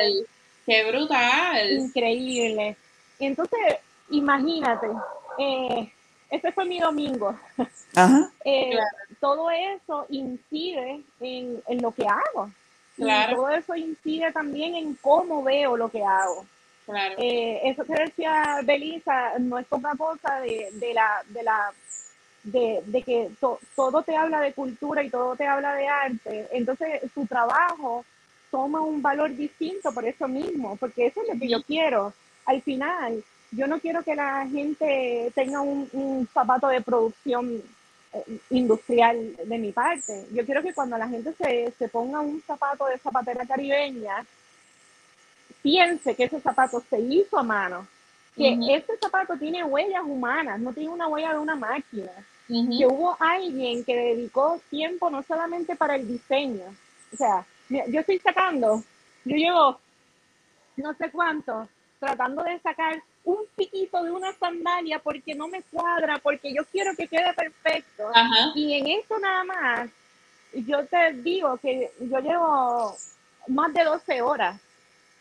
del 0.00 0.26
¡Qué 0.66 0.84
brutal! 0.90 1.70
Increíble. 1.70 2.76
Entonces, 3.20 3.78
imagínate, 4.10 4.88
eh, 5.38 5.92
ese 6.28 6.52
fue 6.52 6.64
mi 6.64 6.80
domingo. 6.80 7.38
Eh, 8.44 8.76
todo 9.20 9.50
eso 9.50 10.06
incide 10.10 11.02
en, 11.20 11.82
lo 11.82 11.92
que 11.92 12.06
hago. 12.06 12.50
todo 12.96 13.48
eso 13.50 13.74
incide 13.74 14.32
también 14.32 14.74
en 14.74 14.94
cómo 14.94 15.42
veo 15.42 15.76
lo 15.76 15.88
que 15.88 16.02
hago. 16.02 16.46
Eh, 17.18 17.60
eso 17.64 17.84
que 17.84 17.94
decía 17.94 18.60
Belisa 18.62 19.38
no 19.40 19.58
es 19.58 19.66
poca 19.66 19.92
cosa 19.96 20.40
de, 20.40 20.94
la, 20.94 21.22
de 21.28 21.42
la 21.42 21.72
de, 22.44 23.02
que 23.04 23.30
todo 23.74 24.02
te 24.02 24.16
habla 24.16 24.40
de 24.40 24.52
cultura 24.52 25.02
y 25.02 25.10
todo 25.10 25.34
te 25.34 25.46
habla 25.46 25.74
de 25.74 25.88
arte. 25.88 26.48
Entonces, 26.52 27.00
tu 27.12 27.26
trabajo 27.26 28.04
toma 28.50 28.80
un 28.80 29.02
valor 29.02 29.34
distinto 29.34 29.92
por 29.92 30.04
eso 30.04 30.28
mismo, 30.28 30.76
porque 30.76 31.06
eso 31.06 31.22
es 31.22 31.34
lo 31.34 31.40
que 31.40 31.48
yo 31.48 31.62
quiero 31.62 32.12
al 32.46 32.62
final, 32.62 33.24
yo 33.50 33.66
no 33.66 33.80
quiero 33.80 34.02
que 34.02 34.14
la 34.14 34.46
gente 34.46 35.30
tenga 35.34 35.60
un, 35.60 36.28
zapato 36.32 36.68
de 36.68 36.80
producción 36.80 37.62
industrial 38.50 39.36
de 39.44 39.58
mi 39.58 39.72
parte. 39.72 40.26
Yo 40.32 40.44
quiero 40.44 40.62
que 40.62 40.74
cuando 40.74 40.96
la 40.98 41.08
gente 41.08 41.32
se, 41.34 41.88
ponga 41.88 42.20
un 42.20 42.42
zapato 42.42 42.86
de 42.86 42.98
zapatera 42.98 43.46
caribeña, 43.46 44.24
piense 45.62 46.14
que 46.14 46.24
ese 46.24 46.40
zapato 46.40 46.82
se 46.88 47.00
hizo 47.00 47.38
a 47.38 47.42
mano, 47.42 47.86
que 48.36 48.58
ese 48.70 48.96
zapato 49.00 49.36
tiene 49.36 49.64
huellas 49.64 50.02
humanas, 50.04 50.60
no 50.60 50.72
tiene 50.72 50.90
una 50.90 51.08
huella 51.08 51.32
de 51.32 51.38
una 51.38 51.56
máquina, 51.56 52.12
que 52.46 52.86
hubo 52.86 53.16
alguien 53.18 53.84
que 53.84 53.96
dedicó 53.96 54.60
tiempo 54.70 55.10
no 55.10 55.22
solamente 55.22 55.74
para 55.74 55.96
el 55.96 56.06
diseño, 56.06 56.64
o 57.12 57.16
sea, 57.16 57.44
yo 57.68 58.00
estoy 58.00 58.18
sacando, 58.18 58.82
yo 59.24 59.36
llevo 59.36 59.80
no 60.76 60.94
sé 60.94 61.10
cuánto, 61.10 61.68
tratando 61.98 62.42
de 62.42 62.58
sacar 62.60 63.02
un 63.26 63.38
piquito 63.56 64.02
de 64.04 64.12
una 64.12 64.32
sandalia 64.34 65.00
porque 65.00 65.34
no 65.34 65.48
me 65.48 65.60
cuadra, 65.62 66.18
porque 66.18 66.54
yo 66.54 66.64
quiero 66.70 66.94
que 66.94 67.08
quede 67.08 67.34
perfecto. 67.34 68.08
Y 68.54 68.74
en 68.74 68.86
esto 68.86 69.18
nada 69.18 69.44
más, 69.44 69.90
yo 70.54 70.86
te 70.86 71.12
digo 71.14 71.56
que 71.58 71.90
yo 72.00 72.20
llevo 72.20 72.96
más 73.48 73.74
de 73.74 73.82
12 73.82 74.22
horas 74.22 74.60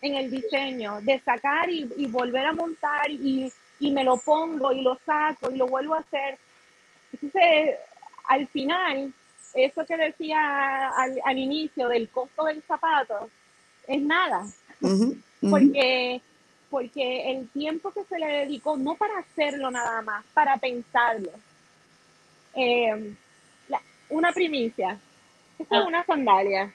en 0.02 0.15
el 0.15 0.30
diseño, 0.30 1.02
de 1.02 1.20
sacar 1.22 1.68
y, 1.70 2.06
volver 2.06 2.46
a 2.46 2.54
montar 2.54 3.10
y, 3.10 3.52
y, 3.80 3.91
me 3.91 4.04
lo 4.04 4.18
pongo 4.18 4.72
y 4.72 4.82
lo 4.82 5.00
saco 5.04 5.50
y 5.50 5.58
lo 5.58 5.65
vuelvo 5.65 5.96
a 5.96 6.00
hacer. 6.00 6.38
Entonces, 7.12 7.76
al 8.28 8.48
final, 8.50 9.12
eso 9.56 9.84
que 9.84 9.98
decía 9.98 10.89
al, 10.89 11.20
al 11.24 11.38
inicio 11.39 11.88
del 11.88 12.08
costo 12.10 12.46
del 12.46 12.62
zapato, 12.68 13.32
es 13.88 14.00
nada. 14.00 14.46
Porque 15.50 16.22
porque 16.76 17.32
el 17.32 17.48
tiempo 17.52 17.90
que 17.92 18.04
se 18.04 18.20
le 18.20 18.28
dedicó, 18.28 18.76
no 18.76 18.96
para 18.96 19.20
hacerlo 19.20 19.72
nada 19.72 20.02
más, 20.02 20.26
para 20.34 20.58
pensarlo. 20.58 21.32
Eh, 22.54 23.16
una 24.10 24.34
primicia. 24.34 25.00
Esta 25.58 25.78
es 25.78 25.82
ah. 25.84 25.88
una 25.88 26.06
sandalia. 26.06 26.74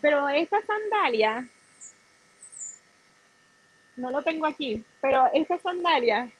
Pero 0.00 0.28
esta 0.28 0.58
sandalia, 0.64 1.44
no 3.96 4.12
lo 4.12 4.22
tengo 4.22 4.46
aquí, 4.46 4.84
pero 5.00 5.28
esta 5.34 5.58
sandalia, 5.58 6.30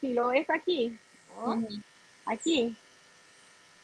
si 0.00 0.14
lo 0.14 0.30
ves 0.30 0.50
aquí, 0.50 0.98
aquí, 2.26 2.76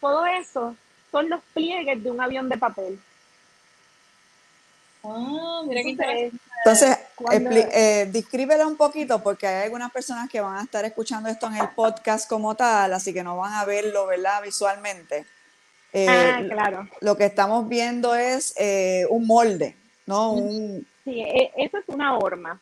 todo 0.00 0.26
eso 0.26 0.74
son 1.12 1.28
los 1.28 1.40
pliegues 1.54 2.02
de 2.02 2.10
un 2.10 2.20
avión 2.20 2.48
de 2.48 2.58
papel. 2.58 2.98
Ah, 5.04 5.62
mira 5.66 5.82
qué 5.82 6.32
Entonces, 6.64 6.98
eh, 7.30 8.08
descríbela 8.10 8.66
un 8.66 8.76
poquito 8.76 9.22
porque 9.22 9.46
hay 9.46 9.64
algunas 9.64 9.92
personas 9.92 10.30
que 10.30 10.40
van 10.40 10.56
a 10.56 10.62
estar 10.62 10.84
escuchando 10.84 11.28
esto 11.28 11.46
en 11.46 11.56
el 11.56 11.68
podcast 11.70 12.28
como 12.28 12.54
tal, 12.54 12.94
así 12.94 13.12
que 13.12 13.22
no 13.22 13.36
van 13.36 13.52
a 13.52 13.64
verlo, 13.66 14.06
¿verdad? 14.06 14.42
Visualmente. 14.42 15.26
Eh, 15.92 16.08
ah, 16.08 16.42
claro. 16.48 16.88
Lo 17.00 17.16
que 17.16 17.26
estamos 17.26 17.68
viendo 17.68 18.14
es 18.14 18.54
eh, 18.56 19.06
un 19.10 19.26
molde, 19.26 19.76
¿no? 20.06 20.36
Sí, 21.04 21.20
e, 21.20 21.52
eso 21.56 21.78
es 21.78 21.84
una 21.88 22.16
horma. 22.16 22.58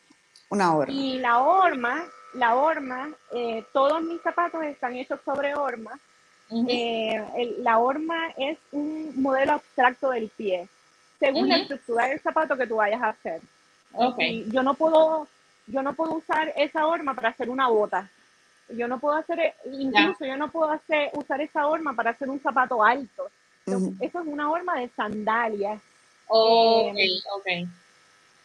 Una 0.49 0.75
horma. 0.75 0.93
Y 0.93 1.19
la 1.19 1.39
horma, 1.39 2.03
la 2.33 2.55
horma, 2.55 3.09
todos 3.71 4.03
mis 4.03 4.21
zapatos 4.21 4.63
están 4.63 4.95
hechos 4.97 5.19
sobre 5.23 5.55
horma. 5.55 5.97
la 6.49 7.79
horma 7.79 8.33
es 8.37 8.57
un 8.73 9.13
modelo 9.15 9.53
abstracto 9.53 10.09
del 10.09 10.29
pie 10.29 10.67
según 11.23 11.47
la 11.47 11.57
estructura 11.57 12.07
del 12.07 12.19
zapato 12.19 12.57
que 12.57 12.67
tú 12.67 12.75
vayas 12.75 13.01
a 13.01 13.09
hacer. 13.09 13.41
Okay. 13.93 14.45
Yo 14.51 14.61
no 14.61 14.73
puedo, 14.73 15.27
yo 15.67 15.81
no 15.81 15.93
puedo 15.93 16.15
usar 16.15 16.51
esa 16.57 16.85
horma 16.85 17.13
para 17.13 17.29
hacer 17.29 17.49
una 17.49 17.69
bota. 17.69 18.09
Yo 18.69 18.87
no 18.87 18.99
puedo 18.99 19.15
hacer, 19.15 19.53
incluso 19.71 20.25
yo 20.25 20.35
no 20.35 20.51
puedo 20.51 20.71
hacer, 20.71 21.11
usar 21.13 21.39
esa 21.39 21.67
horma 21.67 21.93
para 21.95 22.11
hacer 22.11 22.29
un 22.29 22.41
zapato 22.41 22.83
alto. 22.83 23.29
Eso 23.65 23.93
es 23.99 24.27
una 24.27 24.51
horma 24.51 24.79
de 24.79 24.89
sandalias. 24.89 25.81
ok, 26.27 26.97
ok. 27.35 27.69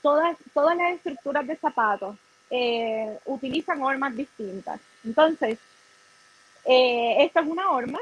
Todas, 0.00 0.36
todas 0.54 0.76
las 0.76 0.92
estructuras 0.92 1.44
de 1.46 1.56
zapatos 1.56 2.16
eh, 2.50 3.18
utilizan 3.24 3.82
hormas 3.82 4.14
distintas. 4.14 4.80
Entonces, 5.04 5.58
eh, 6.64 7.16
esta 7.24 7.40
es 7.40 7.46
una 7.48 7.70
horma 7.72 7.98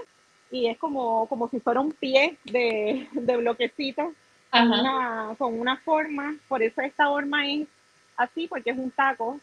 y 0.51 0.67
es 0.67 0.77
como, 0.77 1.27
como 1.29 1.49
si 1.49 1.61
fuera 1.61 1.81
un 1.81 1.93
pie 1.93 2.37
de, 2.45 3.09
de 3.13 3.37
bloquecitos 3.39 4.13
con 4.51 5.59
una, 5.59 5.77
forma, 5.79 6.37
por 6.49 6.63
eso 6.63 6.81
esta 6.81 7.07
forma 7.07 7.49
es 7.49 7.69
así, 8.17 8.47
porque 8.47 8.71
es 8.71 8.79
un 8.79 8.91
taco. 8.91 9.41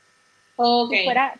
Si 0.55 1.03
fuera, 1.03 1.35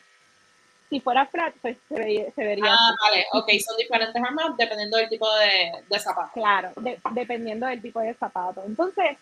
si 0.89 0.99
fuera 0.99 1.26
flat, 1.26 1.54
pues 1.62 1.78
se 1.88 1.95
vería, 2.36 2.73
Ah, 2.73 2.95
vale, 3.02 3.26
ok, 3.32 3.49
son 3.65 3.78
diferentes 3.78 4.21
armas 4.21 4.58
dependiendo 4.58 4.97
del 4.97 5.10
tipo 5.10 5.28
de, 5.36 5.99
zapato. 5.99 6.32
Claro, 6.34 6.71
dependiendo 7.12 7.67
del 7.67 7.82
tipo 7.82 7.99
de 7.99 8.13
zapato. 8.13 8.63
Entonces, 8.65 9.17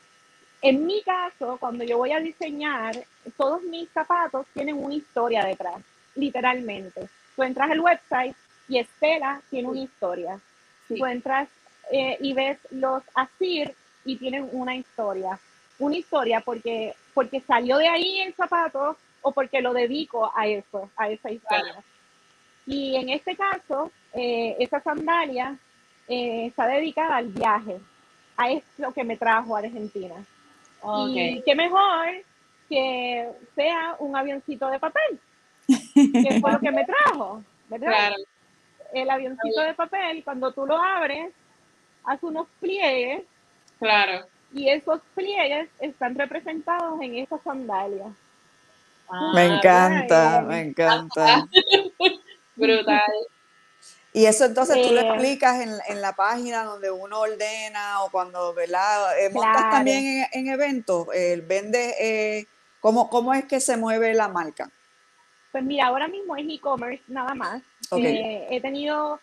en 0.62 0.86
mi 0.86 1.02
caso, 1.02 1.58
cuando 1.60 1.84
yo 1.84 1.98
voy 1.98 2.12
a 2.12 2.20
diseñar, 2.20 2.96
todos 3.38 3.64
mis 3.64 3.90
zapatos 3.90 4.46
tienen 4.54 4.84
una 4.84 4.94
historia 4.94 5.44
detrás, 5.44 5.82
literalmente. 6.16 7.08
Tú 7.36 7.44
entras 7.44 7.72
al 7.72 7.80
website 7.80 8.36
y 8.68 8.78
Estela 8.78 9.42
tiene 9.50 9.68
una 9.68 9.80
historia. 9.82 10.40
Tú 10.88 11.06
entras 11.06 11.48
eh, 11.92 12.18
y 12.20 12.34
ves 12.34 12.60
los 12.70 13.02
Asir 13.16 13.74
y 14.06 14.16
tienen 14.18 14.50
una 14.52 14.76
historia. 14.76 15.40
Una 15.80 15.98
historia 15.98 16.42
porque, 16.42 16.94
porque 17.14 17.42
salió 17.42 17.78
de 17.78 17.88
ahí 17.88 18.22
el 18.22 18.34
zapato 18.34 18.98
o 19.22 19.32
porque 19.32 19.62
lo 19.62 19.74
dedico 19.74 20.32
a 20.36 20.48
eso, 20.48 20.90
a 20.96 21.10
esa 21.10 21.32
historia. 21.32 21.84
Y 22.66 22.96
en 22.96 23.10
este 23.10 23.36
caso, 23.36 23.92
eh, 24.14 24.56
esa 24.60 24.82
sandalia 24.82 25.58
eh, 26.08 26.48
está 26.48 26.68
dedicada 26.68 27.18
al 27.18 27.28
viaje, 27.28 27.80
a 28.38 28.52
eso 28.52 28.94
que 28.94 29.04
me 29.04 29.18
trajo 29.18 29.56
a 29.56 29.60
Argentina. 29.60 30.16
Y 31.10 31.42
qué 31.46 31.56
mejor 31.56 32.08
que 32.68 33.30
sea 33.56 33.96
un 34.00 34.16
avioncito 34.16 34.70
de 34.70 34.80
papel, 34.80 35.20
que 35.68 36.40
fue 36.40 36.52
lo 36.52 36.60
que 36.60 36.72
me 36.72 36.86
trajo, 36.86 37.44
¿verdad? 37.68 38.14
El 38.94 39.10
avioncito 39.10 39.62
de 39.62 39.74
papel, 39.74 40.24
cuando 40.24 40.52
tú 40.52 40.66
lo 40.66 40.78
abres, 40.78 41.34
hace 42.06 42.26
unos 42.26 42.48
pliegues 42.60 43.24
Claro. 43.82 44.28
Y 44.54 44.70
esos 44.70 45.02
pliegues 45.16 45.68
están 45.80 46.14
representados 46.14 47.02
en 47.02 47.16
esa 47.16 47.40
sandalia. 47.40 48.06
Ah, 49.10 49.32
me 49.34 49.46
encanta, 49.46 50.42
me 50.48 50.62
encanta. 50.62 51.48
Brutal. 52.56 53.12
Y 54.14 54.26
eso 54.26 54.46
entonces 54.46 54.88
tú 54.88 54.94
lo 54.94 55.02
explicas 55.02 55.66
en, 55.88 56.02
la 56.02 56.14
página 56.14 56.64
donde 56.64 56.92
uno 56.92 57.22
ordena 57.22 58.04
o 58.04 58.12
cuando, 58.12 58.54
¿verdad? 58.54 59.20
Eh, 59.20 59.32
montas 59.32 59.72
también 59.72 60.28
en, 60.32 60.48
eventos, 60.48 61.08
eh, 61.16 61.44
vende, 61.44 61.96
eh, 62.00 62.46
¿cómo, 62.82 63.10
¿cómo 63.10 63.34
es 63.34 63.46
que 63.46 63.60
se 63.60 63.78
mueve 63.78 64.14
la 64.14 64.28
marca? 64.28 64.70
Pues 65.52 65.64
mira, 65.64 65.88
ahora 65.88 66.08
mismo 66.08 66.36
es 66.36 66.46
e-commerce 66.48 67.04
nada 67.08 67.34
más. 67.34 67.64
he 67.92 68.60
tenido, 68.62 69.20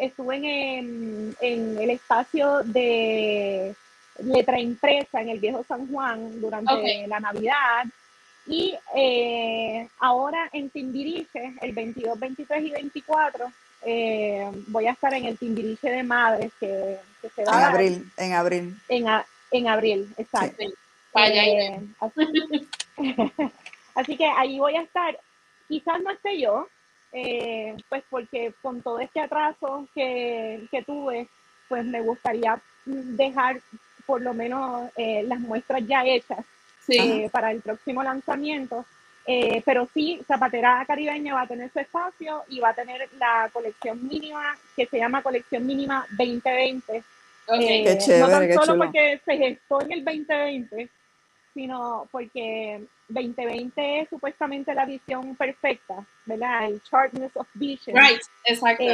estuve, 0.00 0.36
en, 0.36 1.36
el 1.40 1.90
espacio 1.90 2.62
de 2.64 3.76
letra 4.22 4.60
impresa 4.60 5.20
en 5.20 5.28
el 5.28 5.40
viejo 5.40 5.64
San 5.66 5.86
Juan 5.88 6.40
durante 6.40 7.06
la 7.06 7.20
Navidad. 7.20 7.84
Y 8.46 8.74
eh, 8.94 9.88
ahora 10.00 10.48
en 10.52 10.70
Timbiriche, 10.70 11.54
el 11.60 11.72
22, 11.72 12.18
23 12.18 12.64
y 12.64 12.70
24, 12.70 13.52
eh, 13.84 14.50
voy 14.68 14.86
a 14.86 14.92
estar 14.92 15.14
en 15.14 15.26
el 15.26 15.38
Timbiriche 15.38 15.90
de 15.90 16.02
Madres 16.02 16.52
que, 16.58 16.98
se 17.34 17.44
va 17.44 17.52
en 17.52 17.64
abril, 17.64 18.12
en 18.16 18.32
abril. 18.32 18.80
En, 18.88 19.68
abril, 19.68 20.12
exacto. 20.16 20.64
Eh, 21.14 21.80
así, 23.94 24.16
que 24.16 24.26
ahí 24.26 24.58
voy 24.58 24.76
a 24.76 24.82
estar. 24.82 25.18
Quizás 25.68 26.00
no 26.02 26.10
esté 26.10 26.40
yo, 26.40 26.66
pues 27.88 28.02
porque 28.10 28.52
con 28.60 28.82
todo 28.82 28.98
este 28.98 29.20
atraso 29.20 29.86
que, 29.94 30.66
que 30.70 30.82
tuve, 30.82 31.28
pues 31.68 31.84
me 31.84 32.00
gustaría 32.00 32.60
dejar 32.84 33.60
por 34.06 34.20
lo 34.20 34.34
menos 34.34 34.90
eh, 34.96 35.24
las 35.26 35.40
muestras 35.40 35.86
ya 35.86 36.04
hechas 36.04 36.44
eh, 36.88 37.28
para 37.30 37.50
el 37.50 37.60
próximo 37.60 38.02
lanzamiento. 38.02 38.84
Eh, 39.24 39.62
pero 39.64 39.88
sí, 39.94 40.20
Zapatera 40.26 40.84
Caribeña 40.86 41.34
va 41.34 41.42
a 41.42 41.46
tener 41.46 41.70
su 41.72 41.78
espacio 41.78 42.42
y 42.48 42.58
va 42.58 42.70
a 42.70 42.74
tener 42.74 43.08
la 43.18 43.48
colección 43.52 44.06
mínima 44.06 44.56
que 44.74 44.86
se 44.86 44.98
llama 44.98 45.22
Colección 45.22 45.64
Mínima 45.64 46.04
2020. 46.10 47.04
qué 47.46 47.98
chévere, 47.98 48.20
no 48.20 48.28
tan 48.28 48.52
solo 48.54 48.84
porque 48.84 49.20
se 49.24 49.36
gestó 49.36 49.80
en 49.82 49.92
el 49.92 50.04
2020, 50.04 50.88
sino 51.54 52.08
porque 52.10 52.82
2020 53.08 54.00
es 54.00 54.08
supuestamente 54.08 54.74
la 54.74 54.86
visión 54.86 55.36
perfecta, 55.36 56.04
¿verdad? 56.26 56.66
El 56.66 56.80
sharpness 56.90 57.36
of 57.36 57.46
vision. 57.54 57.96
Right, 57.96 58.22
exacto. 58.44 58.84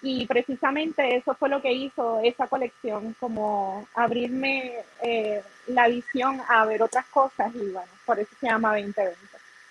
Y 0.00 0.26
precisamente 0.26 1.16
eso 1.16 1.34
fue 1.34 1.48
lo 1.48 1.60
que 1.60 1.72
hizo 1.72 2.20
esa 2.20 2.46
colección, 2.46 3.16
como 3.18 3.86
abrirme 3.94 4.84
eh, 5.02 5.42
la 5.66 5.88
visión 5.88 6.40
a 6.48 6.64
ver 6.66 6.82
otras 6.82 7.06
cosas 7.06 7.52
y 7.54 7.70
bueno, 7.70 7.90
por 8.06 8.18
eso 8.20 8.30
se 8.38 8.46
llama 8.46 8.76
2020. 8.76 9.16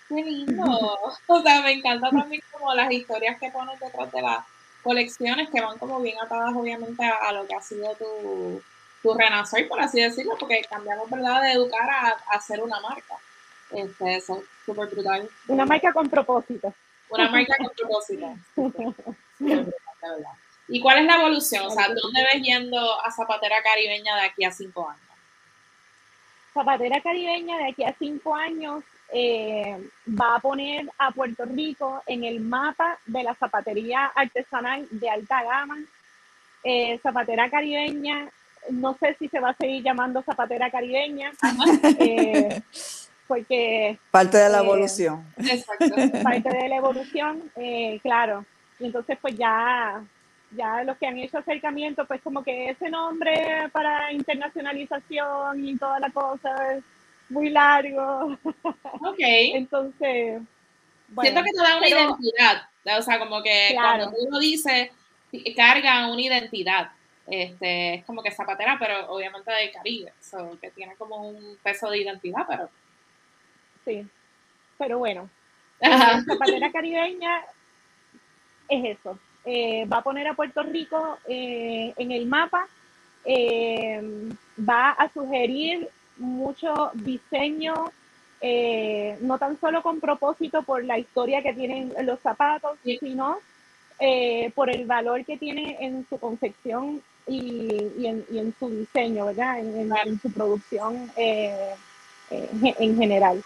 Qué 0.08 0.14
lindo. 0.22 0.64
O 1.26 1.42
sea, 1.42 1.62
me 1.62 1.72
encanta 1.72 2.10
también 2.10 2.42
como 2.50 2.74
las 2.74 2.90
historias 2.90 3.38
que 3.38 3.50
pones 3.50 3.78
detrás 3.80 4.10
de 4.12 4.22
las 4.22 4.44
colecciones 4.82 5.50
que 5.50 5.60
van 5.60 5.78
como 5.78 6.00
bien 6.00 6.16
atadas 6.20 6.54
obviamente 6.54 7.04
a, 7.04 7.32
lo 7.32 7.46
que 7.46 7.54
ha 7.54 7.60
sido 7.60 7.94
tu, 7.96 8.62
tu, 9.02 9.14
renacer, 9.14 9.68
por 9.68 9.80
así 9.80 10.00
decirlo, 10.00 10.36
porque 10.38 10.62
cambiamos, 10.68 11.10
¿verdad?, 11.10 11.42
de 11.42 11.52
educar 11.52 11.88
a, 11.90 12.16
hacer 12.34 12.62
una 12.62 12.80
marca. 12.80 13.14
Este, 13.70 14.16
eso, 14.16 14.42
súper 14.64 14.88
brutal. 14.88 15.28
Una 15.48 15.66
marca 15.66 15.92
con 15.92 16.08
propósito. 16.08 16.72
Una 17.10 17.30
marca 17.30 17.56
con 17.58 17.70
propósito. 17.76 18.34
¿Y 20.68 20.80
cuál 20.80 20.98
es 20.98 21.06
la 21.06 21.16
evolución? 21.16 21.66
O 21.66 21.70
sea, 21.70 21.88
¿dónde 21.88 22.22
ves 22.32 22.42
yendo 22.42 23.00
a 23.00 23.10
Zapatera 23.10 23.62
Caribeña 23.62 24.16
de 24.16 24.22
aquí 24.22 24.44
a 24.44 24.50
cinco 24.50 24.88
años? 24.88 25.02
Zapatera 26.52 27.00
Caribeña 27.00 27.56
de 27.58 27.68
aquí 27.68 27.84
a 27.84 27.94
cinco 27.98 28.34
años 28.34 28.84
eh, 29.10 29.78
va 30.08 30.36
a 30.36 30.40
poner 30.40 30.86
a 30.98 31.10
Puerto 31.12 31.44
Rico 31.46 32.02
en 32.06 32.24
el 32.24 32.40
mapa 32.40 32.98
de 33.06 33.22
la 33.22 33.34
zapatería 33.34 34.06
artesanal 34.14 34.86
de 34.90 35.08
alta 35.08 35.42
gama. 35.42 35.78
Eh, 36.62 36.98
zapatera 37.02 37.48
Caribeña, 37.48 38.28
no 38.70 38.96
sé 38.98 39.16
si 39.18 39.28
se 39.28 39.40
va 39.40 39.50
a 39.50 39.56
seguir 39.56 39.82
llamando 39.82 40.22
Zapatera 40.22 40.70
Caribeña, 40.70 41.32
eh, 42.00 42.60
porque... 43.26 43.98
Parte 44.10 44.36
de 44.36 44.50
la 44.50 44.58
evolución. 44.58 45.24
Exacto. 45.38 45.94
Parte 46.22 46.50
de 46.50 46.68
la 46.68 46.76
evolución, 46.76 47.50
claro. 48.02 48.44
Y 48.78 48.86
entonces 48.86 49.18
pues 49.20 49.36
ya, 49.36 50.04
ya 50.52 50.82
los 50.84 50.96
que 50.98 51.06
han 51.06 51.18
hecho 51.18 51.38
acercamiento, 51.38 52.06
pues 52.06 52.20
como 52.22 52.42
que 52.42 52.70
ese 52.70 52.88
nombre 52.88 53.68
para 53.72 54.12
internacionalización 54.12 55.64
y 55.64 55.76
toda 55.76 55.98
la 56.00 56.10
cosa 56.10 56.74
es 56.74 56.84
muy 57.28 57.50
largo. 57.50 58.38
Ok. 58.52 59.18
entonces... 59.18 60.42
Siento 61.20 61.42
que 61.42 61.50
te 61.52 61.62
da 61.62 61.78
una 61.78 61.88
identidad, 61.88 62.68
o 62.98 63.02
sea, 63.02 63.18
como 63.18 63.42
que 63.42 63.70
cuando 63.74 64.12
uno 64.26 64.38
dice, 64.38 64.92
carga 65.56 66.10
una 66.12 66.20
identidad. 66.20 66.90
Este, 67.26 67.94
es 67.94 68.04
como 68.04 68.22
que 68.22 68.30
zapatera, 68.30 68.76
pero 68.78 69.10
obviamente 69.10 69.50
del 69.50 69.70
Caribe, 69.70 70.12
que 70.60 70.70
tiene 70.70 70.96
como 70.96 71.28
un 71.28 71.58
peso 71.62 71.90
de 71.90 71.98
identidad, 71.98 72.46
pero... 72.46 72.70
Sí, 73.84 74.06
pero 74.76 74.98
bueno, 74.98 75.28
zapatera 76.26 76.70
caribeña 76.70 77.42
es 78.68 78.98
eso, 78.98 79.18
eh, 79.44 79.86
va 79.86 79.98
a 79.98 80.02
poner 80.02 80.28
a 80.28 80.34
Puerto 80.34 80.62
Rico 80.62 81.18
eh, 81.26 81.92
en 81.96 82.12
el 82.12 82.26
mapa, 82.26 82.66
eh, 83.24 84.28
va 84.58 84.90
a 84.90 85.10
sugerir 85.12 85.88
mucho 86.18 86.90
diseño, 86.94 87.74
no 89.20 89.38
tan 89.38 89.58
solo 89.58 89.82
con 89.82 90.00
propósito 90.00 90.62
por 90.62 90.84
la 90.84 90.98
historia 90.98 91.42
que 91.42 91.54
tienen 91.54 91.92
los 92.02 92.20
zapatos, 92.20 92.78
sino 92.84 93.38
por 94.54 94.70
el 94.70 94.86
valor 94.86 95.24
que 95.24 95.36
tiene 95.38 95.76
en 95.80 96.06
su 96.08 96.18
concepción 96.18 97.02
y, 97.26 98.06
en, 98.06 98.54
su 98.58 98.68
diseño, 98.68 99.26
¿verdad? 99.26 99.58
En, 99.58 100.20
su 100.20 100.30
producción 100.30 101.10
en 102.30 102.96
general. 102.96 103.42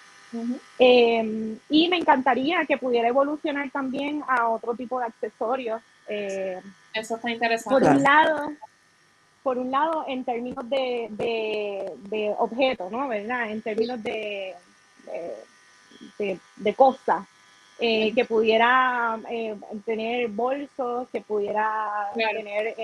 Em, 0.79 1.59
y 1.69 1.89
me 1.89 1.99
encantaría 1.99 2.65
que 2.67 2.79
pudiera 2.79 3.09
evolucionar 3.09 3.71
también 3.71 4.23
a 4.27 4.49
otro 4.49 4.75
tipo 4.75 4.99
de 4.99 5.07
accesorios. 5.07 5.81
Eh, 6.09 6.61
Eso 6.95 7.17
está 7.17 7.31
interesante. 7.31 7.81
Por 7.81 7.97
un 7.97 8.03
lado, 8.03 8.53
por 9.43 9.59
un 9.59 9.71
lado 9.71 10.05
en 10.09 10.25
términos 10.25 10.69
de, 10.69 11.09
de, 11.11 12.35
objetos, 12.39 12.91
¿no? 12.91 13.09
¿Verdad? 13.09 13.51
En 13.51 13.63
términos 13.63 14.03
de, 14.03 14.55
de, 16.19 16.39
de 16.57 16.75
costa. 16.75 17.27
Eh, 17.85 18.13
que 18.15 18.25
pudiera 18.25 19.19
eh, 19.29 19.57
tener 19.85 20.29
bolsos, 20.29 21.09
que 21.11 21.21
pudiera 21.21 22.13
tener 22.15 22.77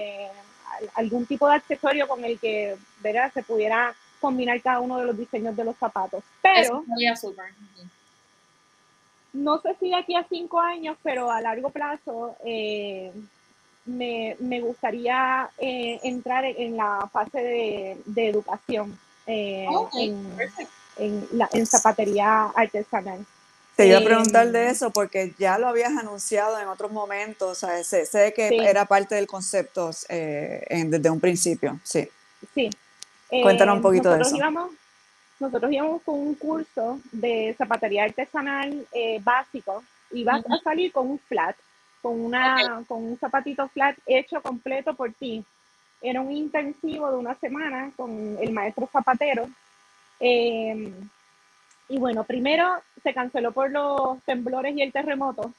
algún 0.95 1.25
tipo 1.25 1.49
de 1.49 1.55
accesorio 1.55 2.09
con 2.09 2.25
el 2.25 2.37
que 2.41 2.77
¿verdad? 3.01 3.31
se 3.33 3.45
pudiera 3.45 3.95
combinar 4.21 4.61
cada 4.63 4.81
uno 4.81 4.99
de 4.99 5.07
los 5.07 5.17
diseños 5.17 5.57
de 5.57 5.65
los 5.65 5.77
zapatos. 5.77 6.23
Pero 6.43 6.85
no 9.33 9.61
sé 9.61 9.77
si 9.79 9.89
de 9.91 9.97
aquí 9.97 10.15
a 10.15 10.27
cinco 10.29 10.61
años, 10.61 10.97
pero 11.03 11.31
a 11.31 11.41
largo 11.41 11.71
plazo 11.71 12.37
eh, 12.45 13.13
me, 13.85 14.61
gustaría 14.61 15.51
eh, 15.59 16.01
entrar 16.03 16.45
en 16.45 16.77
la 16.77 17.09
fase 17.13 17.39
de, 18.07 18.29
educación 18.29 18.99
eh, 19.27 19.67
en, 20.97 21.29
la, 21.33 21.49
en 21.53 21.67
zapatería 21.67 22.47
artesanal. 22.55 23.25
Te 23.77 23.87
iba 23.87 23.99
a 23.99 24.05
preguntar 24.05 24.51
de 24.51 24.71
eso 24.71 24.91
porque 24.91 25.35
ya 25.39 25.57
lo 25.57 25.69
habías 25.69 25.97
anunciado 25.97 26.59
en 26.59 26.67
otros 26.67 26.91
momentos, 26.91 27.65
sé, 27.85 28.33
que 28.35 28.49
era 28.69 28.87
parte 28.87 29.15
del 29.15 29.29
concepto 29.29 29.91
desde 30.09 31.11
un 31.11 31.21
principio, 31.21 31.79
sí. 31.85 32.09
Sí, 32.55 32.71
Cuéntanos 33.29 33.77
un 33.77 33.83
poquito 33.83 34.11
de 34.11 34.23
eso. 34.23 34.37
nosotros 35.41 35.73
íbamos 35.73 36.03
con 36.03 36.19
un 36.19 36.35
curso 36.35 37.01
de 37.13 37.55
zapatería 37.57 38.05
artesanal 38.05 38.87
eh, 38.93 39.21
básico 39.23 39.83
y 40.11 40.25
vas 40.25 40.45
a 40.51 40.59
salir 40.59 40.91
con 40.93 41.11
un 41.11 41.19
flat, 41.19 41.57
con, 42.03 42.19
una, 42.21 42.83
con 42.89 43.05
un 43.05 43.19
zapatito 43.19 43.69
flat 43.69 43.97
hecho 44.07 44.41
completo 44.41 44.95
por 44.95 45.13
ti. 45.13 45.45
Era 46.01 46.21
un 46.21 46.33
intensivo 46.33 47.11
de 47.11 47.17
una 47.17 47.35
semana 47.35 47.91
con 47.97 48.37
el 48.41 48.53
maestro 48.53 48.89
zapatero. 48.93 49.49
Em, 50.21 50.93
y 51.89 51.99
bueno, 51.99 52.25
primero 52.25 52.83
se 53.03 53.13
canceló 53.13 53.53
por 53.53 53.71
los 53.71 54.23
temblores 54.25 54.77
y 54.77 54.83
el 54.83 54.93
terremoto. 54.93 55.53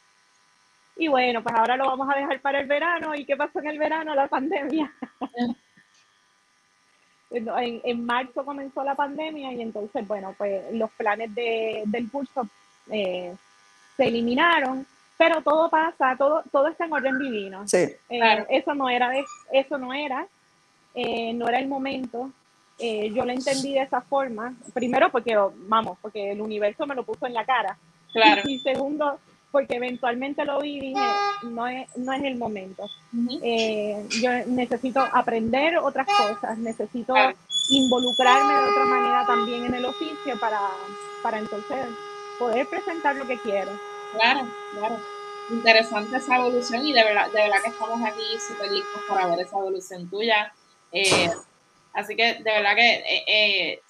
Y 0.95 1.07
bueno, 1.07 1.41
pues 1.41 1.55
ahora 1.55 1.77
lo 1.77 1.87
vamos 1.87 2.09
a 2.13 2.17
dejar 2.17 2.41
para 2.41 2.59
el 2.59 2.67
verano. 2.67 3.15
¿Y 3.15 3.25
qué 3.25 3.37
pasó 3.37 3.59
en 3.59 3.67
el 3.67 3.79
verano? 3.79 4.15
La 4.15 4.27
pandemia. 4.27 4.91
En, 7.31 7.81
en, 7.83 8.05
marzo 8.05 8.43
comenzó 8.43 8.83
la 8.83 8.95
pandemia 8.95 9.53
y 9.53 9.61
entonces, 9.61 10.07
bueno, 10.07 10.33
pues 10.37 10.63
los 10.73 10.89
planes 10.91 11.33
de, 11.35 11.83
del 11.85 12.09
curso 12.09 12.47
eh, 12.89 13.35
se 13.97 14.03
eliminaron, 14.05 14.85
pero 15.17 15.41
todo 15.41 15.69
pasa, 15.69 16.15
todo, 16.17 16.43
todo 16.51 16.67
está 16.67 16.85
en 16.85 16.93
orden 16.93 17.19
divino. 17.19 17.67
Sí. 17.67 17.87
Eh, 18.09 18.45
eso 18.49 18.73
no 18.73 18.89
era, 18.89 19.11
eso 19.51 19.77
no 19.77 19.93
era, 19.93 20.25
eh, 20.95 21.33
no 21.33 21.47
era 21.47 21.59
el 21.59 21.67
momento. 21.67 22.31
yo 22.79 23.25
lo 23.25 23.31
entendí 23.31 23.73
de 23.73 23.81
esa 23.81 24.01
forma, 24.01 24.55
primero 24.73 25.11
porque, 25.11 25.37
vamos, 25.67 25.97
porque 26.01 26.31
el 26.31 26.41
universo 26.41 26.87
me 26.87 26.95
lo 26.95 27.03
puso 27.03 27.27
en 27.27 27.33
la 27.33 27.45
cara. 27.45 27.77
Claro. 28.11 28.41
Y 28.45 28.57
segundo, 28.59 29.19
porque 29.51 29.75
eventualmente 29.75 30.45
lo 30.45 30.59
vi 30.61 30.77
y 30.77 30.79
dije, 30.79 31.05
no 31.43 31.67
es, 31.67 31.97
no 31.97 32.13
es 32.13 32.23
el 32.23 32.37
momento. 32.37 32.87
Eh, 33.41 34.05
yo 34.21 34.31
necesito 34.47 34.99
aprender 34.99 35.77
otras 35.77 36.07
cosas, 36.07 36.57
necesito 36.57 37.13
involucrarme 37.69 38.53
de 38.53 38.69
otra 38.69 38.85
manera 38.85 39.25
también 39.25 39.65
en 39.65 39.73
el 39.73 39.85
oficio 39.85 40.39
para, 40.39 40.59
para 41.23 41.39
entonces 41.39 41.87
poder 42.37 42.67
presentar 42.67 43.15
lo 43.15 43.25
que 43.25 43.37
quiero. 43.39 43.71
Claro, 44.13 44.47
claro. 44.77 44.97
Interesante 45.51 46.17
esa 46.17 46.37
evolución 46.37 46.85
y 46.85 46.93
de 46.93 47.03
verdad, 47.03 47.27
de 47.31 47.41
verdad 47.41 47.57
que 47.63 47.69
estamos 47.69 48.01
aquí 48.03 48.23
súper 48.47 48.71
listos 48.71 49.01
para 49.07 49.27
ver 49.27 49.39
esa 49.39 49.57
evolución 49.57 50.07
tuya. 50.07 50.53
Eh, 50.91 51.31
así 51.93 52.15
que 52.15 52.35
de 52.35 52.43
verdad 52.43 52.75
que 52.75 52.93
eh, 52.93 53.23
eh 53.27 53.81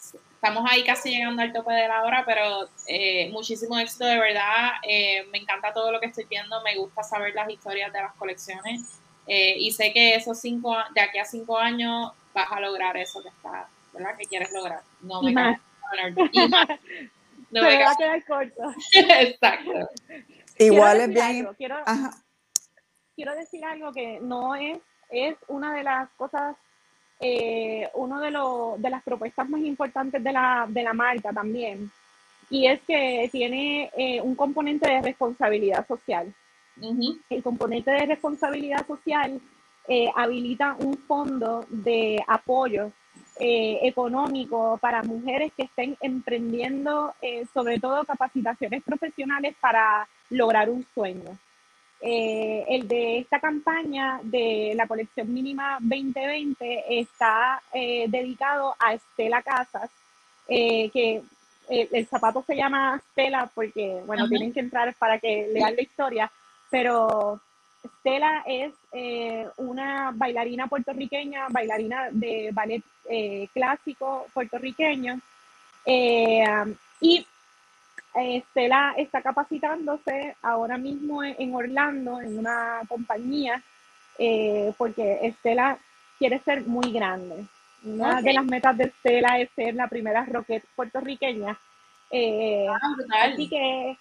estamos 0.41 0.63
ahí 0.71 0.85
casi 0.85 1.09
llegando 1.09 1.41
al 1.41 1.51
tope 1.51 1.73
de 1.73 1.89
la 1.89 2.03
hora, 2.05 2.23
pero 2.25 2.69
eh, 2.87 3.29
muchísimo 3.29 3.77
éxito 3.77 4.05
de 4.05 4.17
verdad. 4.17 4.71
Eh, 4.87 5.25
me 5.33 5.37
encanta 5.37 5.73
todo 5.73 5.91
lo 5.91 5.99
que 5.99 6.05
estoy 6.05 6.23
viendo, 6.29 6.61
me 6.63 6.77
gusta 6.77 7.03
saber 7.03 7.35
las 7.35 7.49
historias 7.49 7.91
de 7.91 8.01
las 8.01 8.13
colecciones 8.13 9.01
eh, 9.27 9.57
y 9.59 9.69
sé 9.73 9.91
que 9.91 10.15
esos 10.15 10.39
cinco, 10.39 10.77
de 10.95 11.01
aquí 11.01 11.19
a 11.19 11.25
cinco 11.25 11.57
años 11.57 12.13
vas 12.33 12.49
a 12.51 12.61
lograr 12.61 12.95
eso 12.95 13.21
que 13.21 13.27
está, 13.27 13.67
¿verdad? 13.91 14.15
Que 14.17 14.27
quieres 14.27 14.49
lograr. 14.53 14.81
No 15.01 15.21
me 15.21 15.33
más. 15.33 15.59
No 17.51 17.63
me 17.63 17.83
va 17.83 17.91
a 17.91 17.95
quedar 17.95 18.23
corto. 18.25 18.61
Exacto. 18.93 19.89
Igual 20.59 21.01
es 21.01 21.09
bien. 21.09 21.49
Quiero, 21.57 21.83
quiero 23.15 23.35
decir 23.35 23.65
algo 23.65 23.91
que 23.91 24.19
no 24.21 24.53
es, 24.53 24.77
es 25.09 25.35
una 25.47 25.73
de 25.73 25.83
las 25.83 26.09
cosas 26.11 26.55
eh, 27.19 27.89
una 27.93 28.19
de, 28.21 28.31
de 28.77 28.89
las 28.89 29.03
propuestas 29.03 29.49
más 29.49 29.61
importantes 29.61 30.23
de 30.23 30.31
la, 30.31 30.65
de 30.67 30.83
la 30.83 30.93
marca 30.93 31.31
también, 31.33 31.91
y 32.49 32.65
es 32.65 32.81
que 32.81 33.29
tiene 33.31 33.91
eh, 33.95 34.21
un 34.21 34.35
componente 34.35 34.89
de 34.89 35.01
responsabilidad 35.01 35.85
social. 35.87 36.33
El 37.29 37.43
componente 37.43 37.91
de 37.91 38.05
responsabilidad 38.05 38.87
social 38.87 39.39
eh, 39.87 40.09
habilita 40.15 40.75
un 40.79 40.97
fondo 40.97 41.65
de 41.69 42.23
apoyo 42.25 42.91
eh, 43.39 43.79
económico 43.83 44.77
para 44.81 45.03
mujeres 45.03 45.51
que 45.55 45.63
estén 45.63 45.97
emprendiendo, 46.01 47.13
sobre 47.53 47.79
todo 47.79 48.05
capacitaciones 48.05 48.81
profesionales 48.83 49.55
para 49.59 50.07
lograr 50.29 50.69
un 50.69 50.85
sueño. 50.93 51.37
Eh, 52.01 52.65
el 52.69 52.87
de 52.87 53.19
esta 53.19 53.41
campaña 53.41 54.21
de 54.23 54.71
la 54.73 54.87
colección 54.87 55.33
mínima 55.33 55.77
2020 55.81 56.99
está 56.99 57.61
eh, 57.73 58.05
dedicado 58.07 58.73
a 58.79 58.93
Estela 58.93 59.41
Casas, 59.41 59.89
eh, 60.47 60.89
que 60.91 61.21
el 61.69 62.07
zapato 62.07 62.43
se 62.47 62.55
llama 62.55 62.95
Estela 62.95 63.51
porque, 63.53 64.01
bueno, 64.05 64.27
tienen 64.27 64.51
que 64.51 64.61
entrar 64.61 64.95
para 64.95 65.19
que 65.19 65.49
lean 65.53 65.75
la 65.75 65.81
historia, 65.83 66.31
pero 66.71 67.39
Estela 67.83 68.43
es 68.47 68.73
una 69.57 70.11
bailarina 70.11 70.65
puertorriqueña, 70.65 71.45
bailarina 71.49 72.07
de 72.09 72.49
ballet 72.53 72.81
clásico 73.53 74.25
puertorriqueño, 74.33 75.19
y 75.85 77.27
Estela 78.13 78.93
está 78.97 79.21
capacitándose 79.21 80.35
ahora 80.41 80.77
mismo 80.77 81.23
en 81.23 81.53
Orlando, 81.53 82.19
en 82.21 82.37
una 82.37 82.81
compañía, 82.87 83.61
eh, 84.17 84.73
porque 84.77 85.19
Estela 85.21 85.77
quiere 86.17 86.39
ser 86.39 86.65
muy 86.65 86.91
grande. 86.91 87.45
Una 87.83 88.21
de 88.21 88.33
las 88.33 88.45
metas 88.45 88.77
de 88.77 88.85
Estela 88.85 89.39
es 89.39 89.49
ser 89.55 89.75
la 89.75 89.87
primera 89.87 90.25
rocket 90.25 90.63
puertorriqueña. 90.75 91.57
Eh, 92.11 92.65
ah, 92.67 93.25
así 93.25 93.47
que 93.47 93.97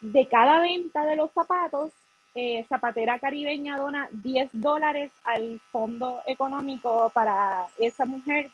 de 0.00 0.26
cada 0.26 0.60
venta 0.60 1.04
de 1.04 1.16
los 1.16 1.30
zapatos, 1.32 1.92
eh, 2.34 2.64
Zapatera 2.68 3.18
Caribeña 3.18 3.76
dona 3.76 4.08
10 4.10 4.50
dólares 4.52 5.12
al 5.22 5.60
fondo 5.70 6.22
económico 6.26 7.10
para 7.14 7.66
esa 7.78 8.06
mujer 8.06 8.50